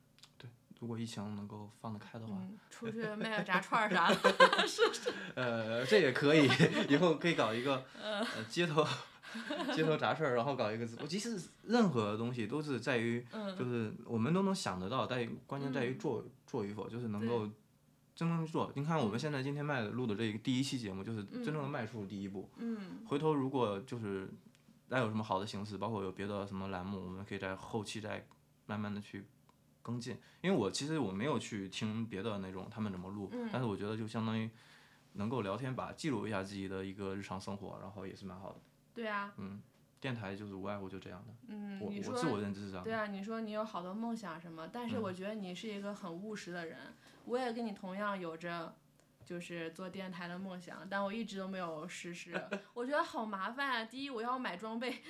[0.83, 4.33] 如果疫情能够放得开的话，嗯，出去卖个炸串儿啥的。
[4.67, 6.45] 是是呃，这也可以，
[6.91, 7.81] 以后可以搞一个
[8.49, 8.85] 街头
[9.73, 11.07] 街头炸串儿，然后搞一个直播。
[11.07, 17.47] 其实任何东西都是在于，嗯就是我们都能想得到，在于关键在于做做与否，就是能够
[18.13, 18.69] 真正去做。
[18.75, 22.49] 你看我们现在今天卖的录的这个第一期节目，就是真正的迈出第一步。
[22.57, 24.29] 嗯回头如果就是
[24.89, 28.27] 再有什么好的形式，包括有别的什么栏目，我们可以在后期再
[28.65, 29.25] 慢慢的去
[29.83, 30.17] 跟进。
[30.41, 34.49] 因为我其实我没有去听别的那种他们怎么录，嗯但是我觉得就相当于
[35.13, 38.59] 能够聊天吧，记录一下自己的一个日常生活，然后也是蛮好的。
[38.95, 39.61] 对啊，嗯
[39.99, 42.89] 电台就是无外乎就这样的，嗯，我我自我认知是这样的。
[42.89, 46.77] 对啊，你说你有好多梦想什么，但是嗯我觉得你是一个很务实的人，
[47.25, 48.75] 我也跟你同样有着。
[49.25, 52.33] 就是做电台的梦想，但我一直都没有实施。
[52.73, 53.85] 我觉得好麻烦啊！
[53.85, 55.01] 第一，我要买装备，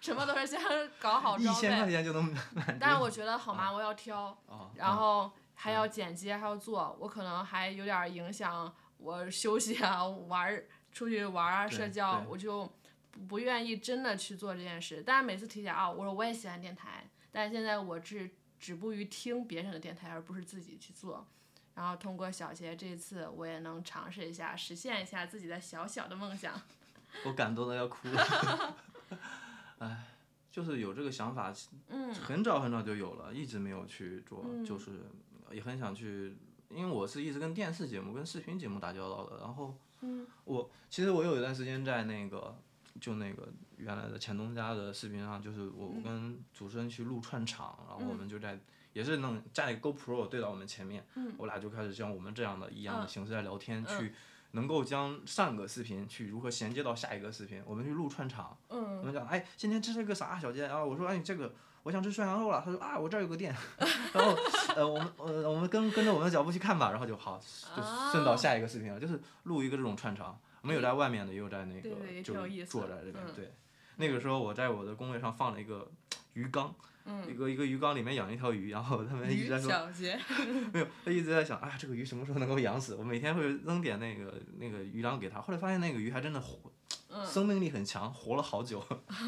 [0.00, 0.60] 什么都是先
[0.98, 1.92] 搞好一装千块备。
[1.92, 2.34] 钱就能
[2.78, 12.64] 但是我觉得好麻，我要挑，啊，然后还要剪辑，还要做，我可能还有点影响我休息啊、 玩儿、出去玩儿啊、社交，我就
[13.10, 15.02] 不不愿意真的去做这件事。
[15.04, 21.26] 但是每次提起来啊，我说我也喜欢电台，但是现在我只止步于听别人的电台，而不是自己去做。
[21.78, 26.60] 然后通过小杰这次，我也能尝试一下，实现一下自己的小小的梦想。
[27.24, 28.76] 我感动的要哭了。
[29.78, 30.06] 哎，
[30.50, 31.54] 就是有这个想法，
[31.86, 34.90] 嗯很早很早就有了，一直没有去做，嗯就是
[35.52, 36.36] 也很想去，
[36.68, 39.38] 因为我是一直跟电视节目、跟视频节目打交道的。
[39.38, 42.60] 然后，嗯我其实我有一段时间在那个
[43.00, 48.58] 就那个原来的前东家的视频上，就是我嗯跟主持人去录串场，然后我们就在。
[48.98, 54.12] 也是能架一个 GoPro 对到我们前面，嗯我俩就开始像我们这样的一样的嗯形式在聊天，嗯去
[54.50, 60.84] 能够将上个视频去如何衔接到下一个视频，我们去录串场，我嗯们讲，哎，今天吃这个啥，小杰啊？
[60.84, 62.60] 我说，哎，这个我想吃涮羊肉了。
[62.64, 63.54] 他说啊，我这儿有个店。
[64.12, 64.36] 然后，
[64.74, 67.40] 呃，我们呃我们跟跟着我们的脚步去看吧，然后就好，
[67.76, 70.36] 就顺到下一个视频了，就是录一个这种串场。
[70.62, 71.88] 我们有在外面的，也有在那个
[72.22, 72.34] 就
[72.66, 73.22] 坐在这边。
[73.24, 73.54] 嗯对，
[73.96, 75.88] 那个时候我在我的工位上放了一个
[76.32, 76.74] 鱼缸，
[77.28, 79.70] 一个一个鱼缸里面养一条鱼，然后他们一直在于说，
[80.72, 82.94] 没有，他一直在想，啊，这个鱼什么时候能够养死？
[82.94, 85.40] 我每天会扔点那个那个鱼粮给他。
[85.40, 86.72] 后来发现那个鱼还真的活，
[87.10, 88.84] 嗯 生命力很强，活了好久。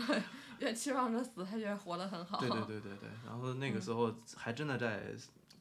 [0.61, 2.39] 越期望着死，他觉得活得很好。
[2.39, 5.15] 对对对对对，然后那个时候还真的在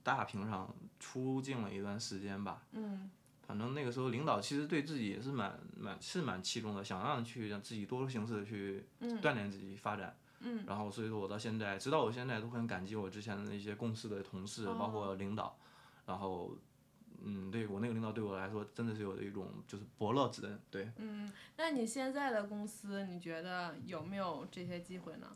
[0.03, 2.61] 大屏上出镜了一段时间吧。
[2.74, 3.09] 嗯
[3.47, 10.15] 反正那个时候领导其实对自己也是蛮蛮是蛮器重的，想让去让自己多形式的去嗯锻炼自己发展。
[10.15, 10.28] 嗯
[10.65, 15.57] 然后所以说我到现在，直到我现在都很感激我之前的那些公司的同事，包哦括领导。
[16.05, 16.51] 然后，
[17.21, 20.59] 嗯，对我那个领导对我来说真的是有一种就是伯乐之恩。
[20.71, 25.27] 对，嗯，那你现在的公司，你觉得有没有这些机会呢？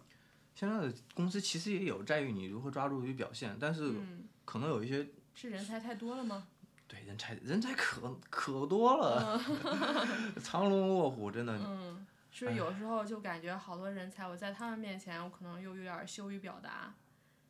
[0.55, 6.47] 现在的公司其实也有在于你如何抓住与表现，但是嗯，可能有一些是人才太多了吗？
[6.87, 9.39] 对，人才人才可可多了，
[10.39, 11.57] 藏龙卧虎，真的。
[11.57, 16.93] 嗯，是有时候就感觉好多人才，我在他们面前，我可能又有点羞于表达。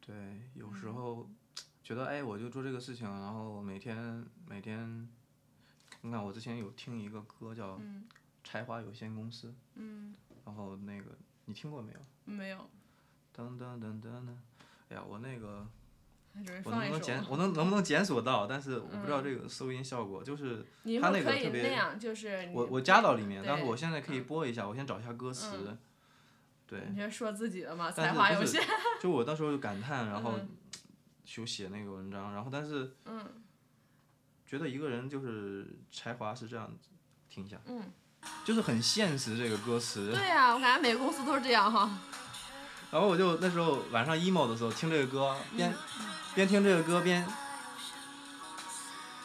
[0.05, 1.29] 对，有时候
[1.81, 5.09] 觉得哎，我就做这个事情，然后每天每天，
[6.01, 8.05] 你看我之前有听一个歌叫《嗯
[8.43, 10.13] 才华有限公司》，嗯，
[10.45, 11.99] 然后那个你听过没有？
[12.25, 12.69] 没有，
[13.33, 14.35] 噔噔噔噔噔，
[14.89, 15.65] 哎呀，我那个
[16.65, 17.01] 我能不能。
[17.01, 18.47] 检我能能不能检索到？
[18.47, 25.77] 但是我不知道这个收音效果，就是你他们可以那个特别就是我我加到里面，但是我现在可以嗯播一下，我先找一下歌词。
[26.65, 28.63] 对，你先说自己的嘛，但才华有限。
[28.99, 30.49] 就我到时候就感叹，然后嗯
[31.23, 33.23] 就写那个文章，然后但是嗯
[34.45, 36.89] 觉得一个人就是才华是这样子，
[37.29, 37.91] 听一下，嗯，
[38.43, 40.11] 就是很现实这个歌词。
[40.11, 41.99] 对呀、我感觉每个公司都是这样哈。
[42.93, 47.27] 然后我就那时候晚上 emo 的时候听这个歌，边嗯边听这个歌边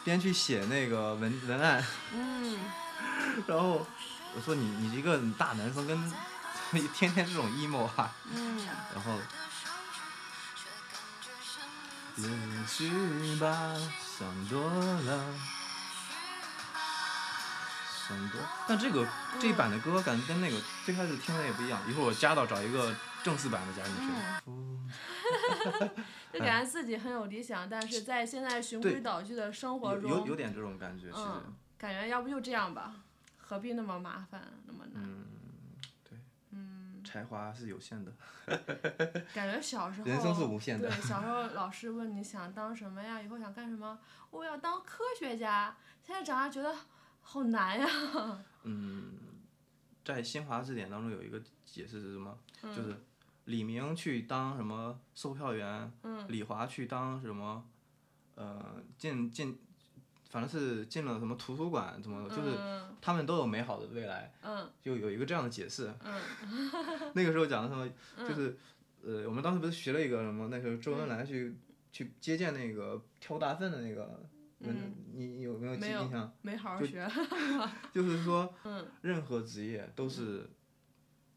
[0.05, 2.59] 边去写那个文文案，嗯，
[3.47, 3.87] 然后
[4.35, 6.13] 我说你你一个大男生跟
[6.95, 9.13] 天天这种 emo 啊，嗯， 然后。
[12.21, 12.27] 也
[12.67, 12.91] 许
[13.37, 13.77] 吧，
[14.19, 15.25] 想多了，
[18.09, 18.41] 想多。
[18.67, 19.07] 但这个
[19.39, 22.93] 这一版的歌感觉跟那个最开始听的也不一样，一会儿我加到找一个
[23.23, 24.43] 正式版的贾女士。
[24.47, 24.91] 嗯
[26.33, 31.25] 就感觉自己很有理想，但是在现在循规蹈矩的生活有中，有有点这种感觉，其实。
[31.27, 32.95] 嗯，感觉要不就这样吧，
[33.39, 35.03] 何必那么麻烦，那么难？
[35.05, 35.27] 嗯，
[36.09, 36.19] 对，
[36.53, 38.13] 嗯，才华是有限的，
[39.35, 43.99] 感觉小时候人生是无限的对，小时候老师问你想当什么呀，以后想干什么，
[44.31, 45.77] 我要当科学家。
[46.07, 46.75] 现在长大觉得
[47.21, 47.87] 好难呀。
[48.63, 49.13] 嗯，
[50.05, 51.43] 在新华字典当中有一个
[51.73, 52.39] 解释是什么？
[52.63, 52.95] 嗯就是
[53.45, 57.65] 李明去当什么售票员，嗯李华去当什么，
[58.35, 59.59] 呃，进进，
[60.29, 65.91] 反正是进了什么图书馆，怎么，就是嗯他们都有美好的未来，嗯就有一个这样的解释。
[66.05, 66.71] 嗯
[67.15, 67.89] 那个时候讲的什么，
[68.29, 68.57] 就是，
[69.03, 71.57] 呃，我们当时不是学了一个什么，那时候周恩来去
[71.91, 74.23] 去接见那个挑大粪的那个
[74.61, 76.31] 嗯，你有没有记印象？
[76.43, 77.09] 没好好就学。
[77.95, 80.51] 就是说，嗯任何职业都是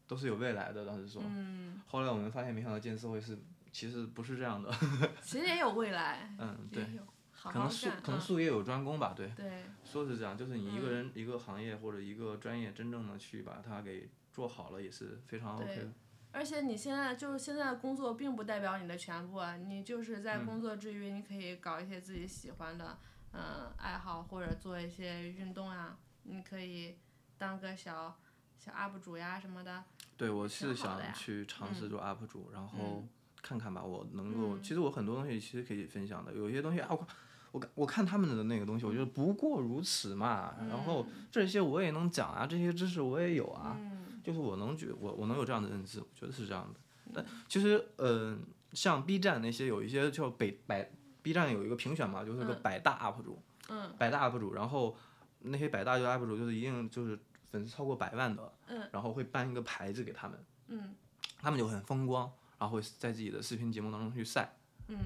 [0.06, 0.84] 都是有未来的。
[0.86, 3.38] 当时说，嗯，后来我们发现，没想到建设会是
[3.72, 4.70] 其实不是这样的。
[5.22, 6.84] 其实也有未来， 嗯，对，
[7.32, 7.52] 可。
[7.52, 15.92] 能术可能嗯术业有专攻吧，对，对，说是这样，就是你一个嗯人、一个行业或者一个专业真正的去把它给做好了，也是非常 OK 对的。
[16.34, 19.56] 而且你现在就是现在的工作，并不代表你的全部啊。
[19.56, 22.96] 你就是在嗯工作之余，你可以搞一些自己喜欢的，
[23.32, 25.98] 嗯、爱好，或者做一些运动啊。
[26.22, 26.96] 你可以
[27.36, 28.16] 当个小
[28.64, 29.82] 小 UP 主呀什么的。
[30.16, 33.08] 对，我是想去尝试做 UP 主，然后嗯
[33.42, 34.56] 看看吧，我能够。
[34.56, 37.04] 嗯其实我很多东西其实可以分享的，有一些东西啊，我
[37.50, 40.54] 我看我看他们的那个东西，我觉得不过如此嘛。
[40.68, 46.78] 然后这些我也能讲啊，这些知识我也有啊，嗯就是我能觉我我能有这样的认知，我觉得是这样的。
[47.12, 48.40] 但其实，嗯、
[48.72, 50.88] 像 B 站那些有一些叫北百
[51.20, 54.96] B 站有一个评选嘛，就是个百大 UP 主，嗯百大 UP 主，然后
[55.40, 57.18] 那些百大就 UP 主就是一定就是
[57.52, 58.88] 粉丝超过百万的，嗯。
[58.90, 60.96] 然后会颁一个牌子给他们，嗯。
[61.40, 64.56] 他们就很风光，然后会在自己的视频节目当中去晒，
[64.88, 64.96] 嗯。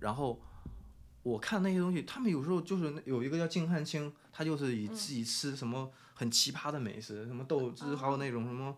[0.00, 0.40] 然后
[1.22, 8.76] 我看那些东西，他们有时候就是有一个叫静汉卿，他就是以自己吃什么很奇葩的美食，什么豆汁，还有那种什么，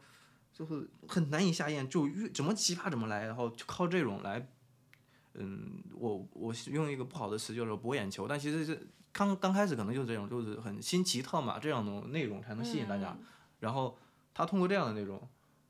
[0.52, 4.46] 就是很难以下咽，就越怎么奇葩怎么来，然后就靠这种来，
[5.34, 13.16] 嗯，我我用一个不好的词就是博眼球，但其实是刚刚开始可能就是这种，就是很新奇特嘛，这样的内容才能吸引大家，
[13.60, 13.96] 然后
[14.34, 15.26] 他通过这样的内容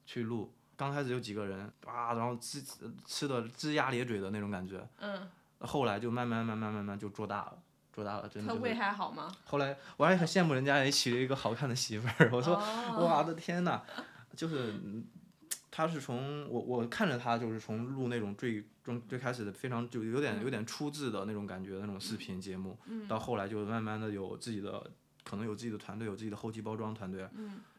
[0.07, 0.53] 去录。
[0.77, 2.61] 刚开始有几个人啊，然后吃
[3.07, 5.29] 吃的龇牙咧嘴的那种感觉，嗯，
[5.61, 7.59] 后来就慢慢慢慢慢慢就做大了，
[7.93, 8.83] 做大了，真的他胃就是。
[8.83, 9.31] 还好吗？
[9.47, 13.81] 后来我还很羡慕人家也娶了一个好看的媳妇儿，我说、哦 哇我的天呐，
[14.35, 15.05] 就是嗯
[15.71, 22.79] 他是从我我看着他就是从录那种最中最开始的非常就有点有点出自的那种感觉的那种视频节目，
[23.09, 24.91] 到后来就慢慢的有自己的
[25.25, 27.27] 可能有自己的团队，有自己的后期包装团队，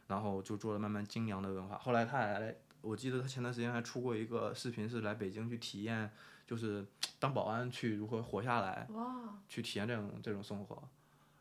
[0.08, 1.78] 然后就做了慢慢精良的文化。
[1.78, 6.12] 后来他还来，我记得他前段时间还出过一个视频，是来北京去体验，
[6.48, 6.86] 就是
[7.20, 10.84] 当保安去如何活下来，哇，去体验这种这种生活，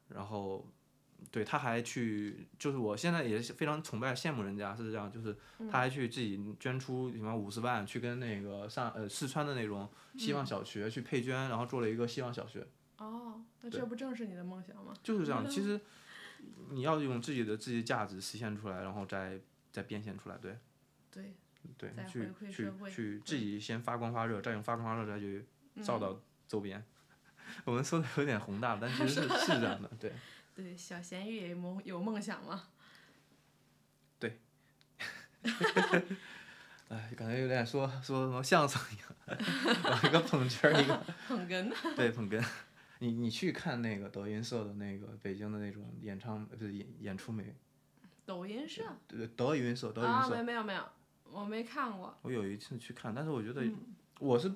[0.09, 0.67] 然后。
[1.31, 5.37] 对，他还去，就是我现在也是非常崇拜、羡慕人家是这样，就是
[5.71, 12.67] 他还去自己捐出什么五十万，去跟那个上呃四川的那种希望小学去配捐，然后做了一个希望小学，
[12.99, 14.93] 哦，那对这不正是你的梦想吗？
[15.03, 15.49] 就是这样。
[15.49, 15.81] 其 实
[16.71, 19.41] 你要用自己的自己的价值实现出来，然后再
[19.73, 20.59] 再变现出来，对
[21.11, 21.35] 对，
[21.79, 25.45] 对再，去去去自己先发光发热，再用发光发热再去
[25.75, 26.85] 嗯照到周边。
[27.65, 30.13] 我们说的有点宏大，但其实是 是这样的，对。
[30.55, 32.69] 对，小咸鱼也有梦有梦想嘛。
[36.89, 39.39] 哎，感觉有点说说什么相声一样，
[40.05, 40.97] 一个捧哏儿，一个
[41.29, 42.43] 捧哏，对捧哏。
[43.01, 47.55] 你你去看那个德云社的那个北京的那种演唱不是演演出没？
[48.25, 50.35] 抖音社对对，德云社，德云啊，社。
[50.37, 50.83] 没没有没有，
[51.31, 52.17] 我没看过。
[52.23, 54.51] 我有一次去看，但是我觉得嗯我是、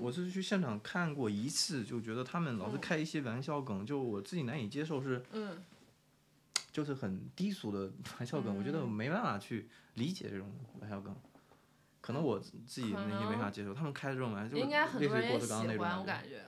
[0.00, 5.62] 我是去现场看过一次，就觉得他们老是嗯开一些玩笑梗，就我自己难以接受是，嗯
[6.72, 11.14] 就是很低俗的 玩笑梗，我觉得我没办法去理解这种玩笑梗。
[12.00, 16.44] 可能我自己可内心没法接受，他们开的这种玩笑，就应该很类似多人也喜于郭德纲那种欢，我感感觉。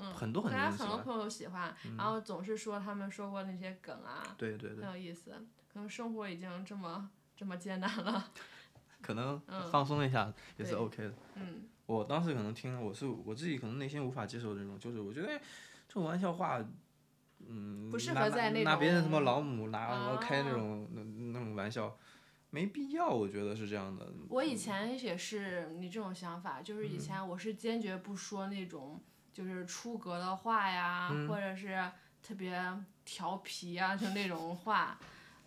[0.00, 0.88] 嗯，很多很大家多人喜欢。
[0.88, 5.30] 嗯很多朋友喜欢，然后总是说他们说过那些梗啊，对对对很，有意思。
[5.72, 8.30] 可能生活已经这么这么艰难了。
[9.00, 11.14] 可能嗯放松一下也是 OK 的。
[11.36, 15.40] 嗯我当时可能听了，我是我自己可能内心无法接受这种，就是我觉得哎
[15.88, 16.62] 这种玩笑话，
[17.46, 21.96] 嗯，不适合在那拿别人什么老母拿什么开那啊种那那种玩笑，
[22.50, 24.06] 没必要，我觉得是这样的。
[24.28, 29.00] 我以前也是你这种想法，就是嗯以前我是坚决不说那种
[29.32, 31.90] 就是出格的话呀，嗯或者是
[32.22, 32.62] 特别
[33.06, 34.98] 调皮啊，就那种话，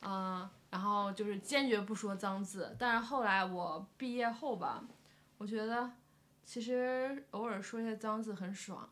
[0.01, 2.75] 嗯，然后就是坚决不说脏字。
[2.79, 4.83] 但是后来我毕业后吧，
[5.37, 5.91] 我觉得
[6.45, 8.87] 其实偶尔说一些脏字很爽，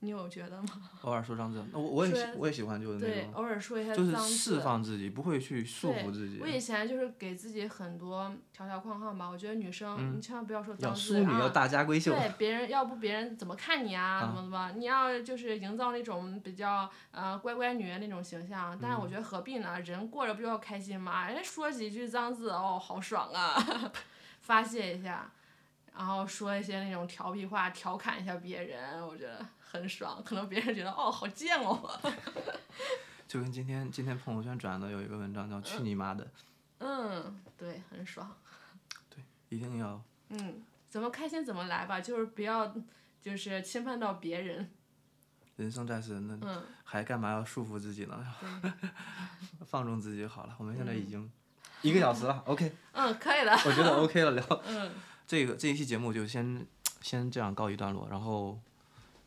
[0.00, 0.68] 你有觉得吗？
[1.02, 4.60] 偶尔说脏字，那我我也喜我也喜欢就是那对，种，偶尔说一些就是脏释字。
[4.60, 6.46] 放自己，不会去束缚自己我。
[6.46, 11.24] 以前就是给自己很多条条框框吧，我觉得女生、你千万不要说脏字啊。
[11.24, 12.12] 淑女，要大家闺秀。
[12.14, 14.20] 对，别人要不别人怎么看你啊？
[14.20, 14.70] 怎么怎么？
[14.76, 19.78] 你要就是营造那种比较呃乖乖女那种形象，但是我嗯觉得何必呢？
[19.80, 21.26] 人过着不就要开心吗？
[21.26, 23.52] 人家说几句脏字，哦，好爽啊，
[24.40, 25.30] 发泄一下，
[25.98, 30.22] 然后说一些那种调皮话，调侃一下别人，我觉得很爽。
[30.24, 32.00] 可能别人觉得哦，好贱哦。
[33.26, 36.24] 就跟今天今天朋友圈转的有一个文章叫“去你妈的
[36.78, 38.32] 嗯，对，很爽。”，
[39.10, 42.72] 对一定要嗯，怎么开心怎么来吧，就是不要
[43.20, 44.70] 就是侵犯到别人。
[45.56, 48.24] 人生在世，那嗯，还干嘛要束缚自己呢？
[48.62, 48.70] 对，
[49.66, 50.54] 放纵自己好了。
[50.58, 51.28] 我们现在已经
[51.82, 54.92] 一个小时了，OK，嗯，可以了，我觉得 OK 了，聊嗯，
[55.28, 56.66] 这个这一期节目就先
[57.02, 58.58] 先这样告一段落，然后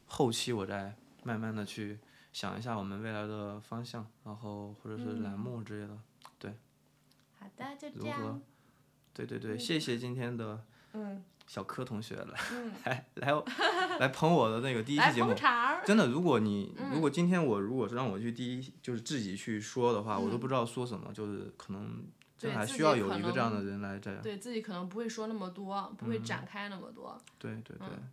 [0.08, 2.00] 后期我再慢慢的去
[2.34, 5.96] 想一下我们未来的方向，然后或者是栏目之类的。
[6.40, 6.56] 对
[7.40, 8.10] 好的，就这如何。
[8.10, 8.42] 样，
[9.14, 11.24] 对对对，谢谢今天的嗯。
[11.48, 13.44] 小柯同学来嗯， 来来
[14.00, 15.34] 来捧我的那个第一期节目
[15.86, 24.22] 真的，如果你嗯如果今天我如果是让我去第一，就是自己去说的话，我都嗯不知道说什么，就是可能真对还需要有一个这样的人来这样。
[24.22, 28.12] 对自己可能不会说那么多，不会嗯展开那么多，对对对嗯，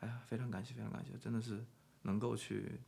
[0.00, 1.64] 哎呀，非常感谢，非常感谢，真的是
[2.02, 2.80] 能够去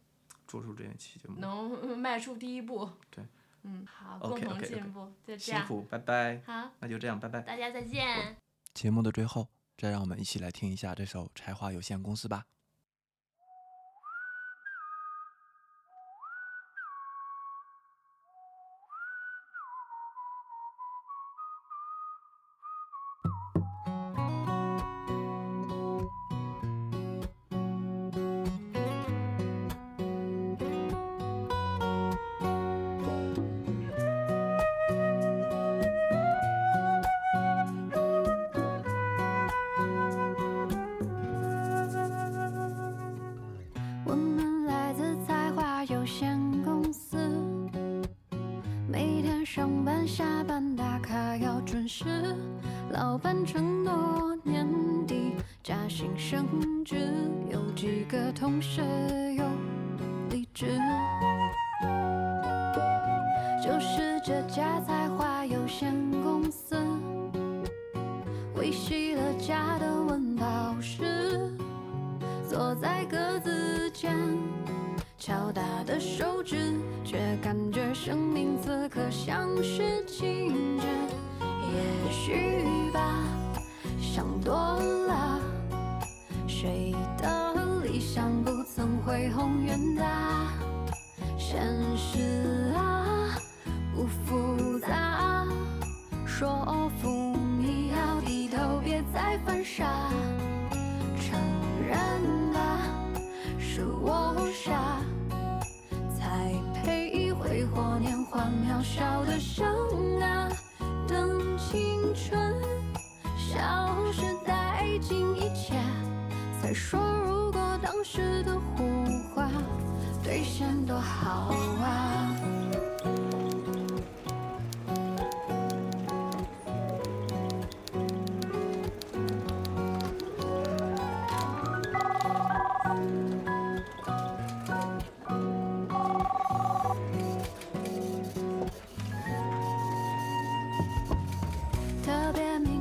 [0.47, 3.25] 做出这一期节目，能迈出第一步，对，
[3.63, 7.41] 嗯，好共同进步，就这样，辛苦，拜拜，好，那就这样，拜拜。
[7.41, 8.37] 大家再见。
[8.75, 12.45] 节目的最后，再让我们一起来听一下这首《柴华有限公司》吧。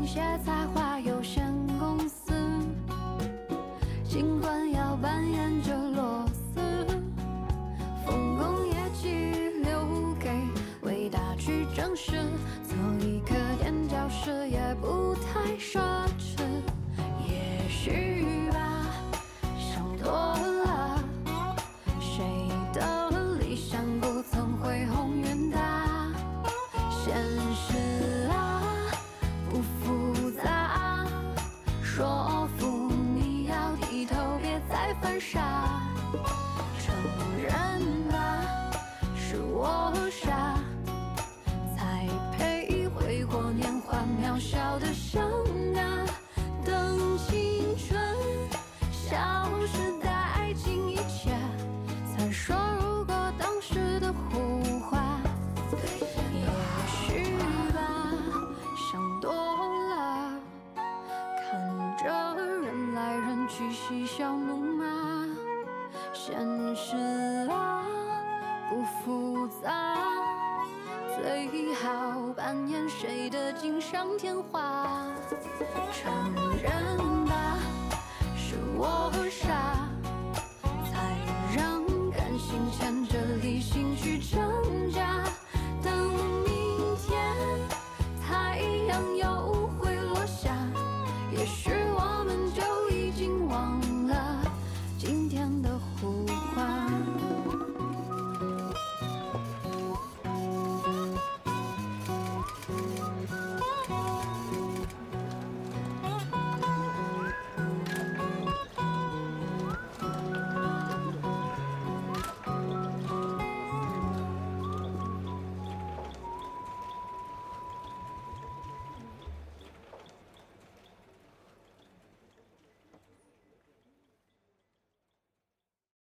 [0.03, 0.92] 别明显才华
[73.93, 75.05] 上添花。
[75.91, 76.11] 承
[76.63, 77.32] 认吧，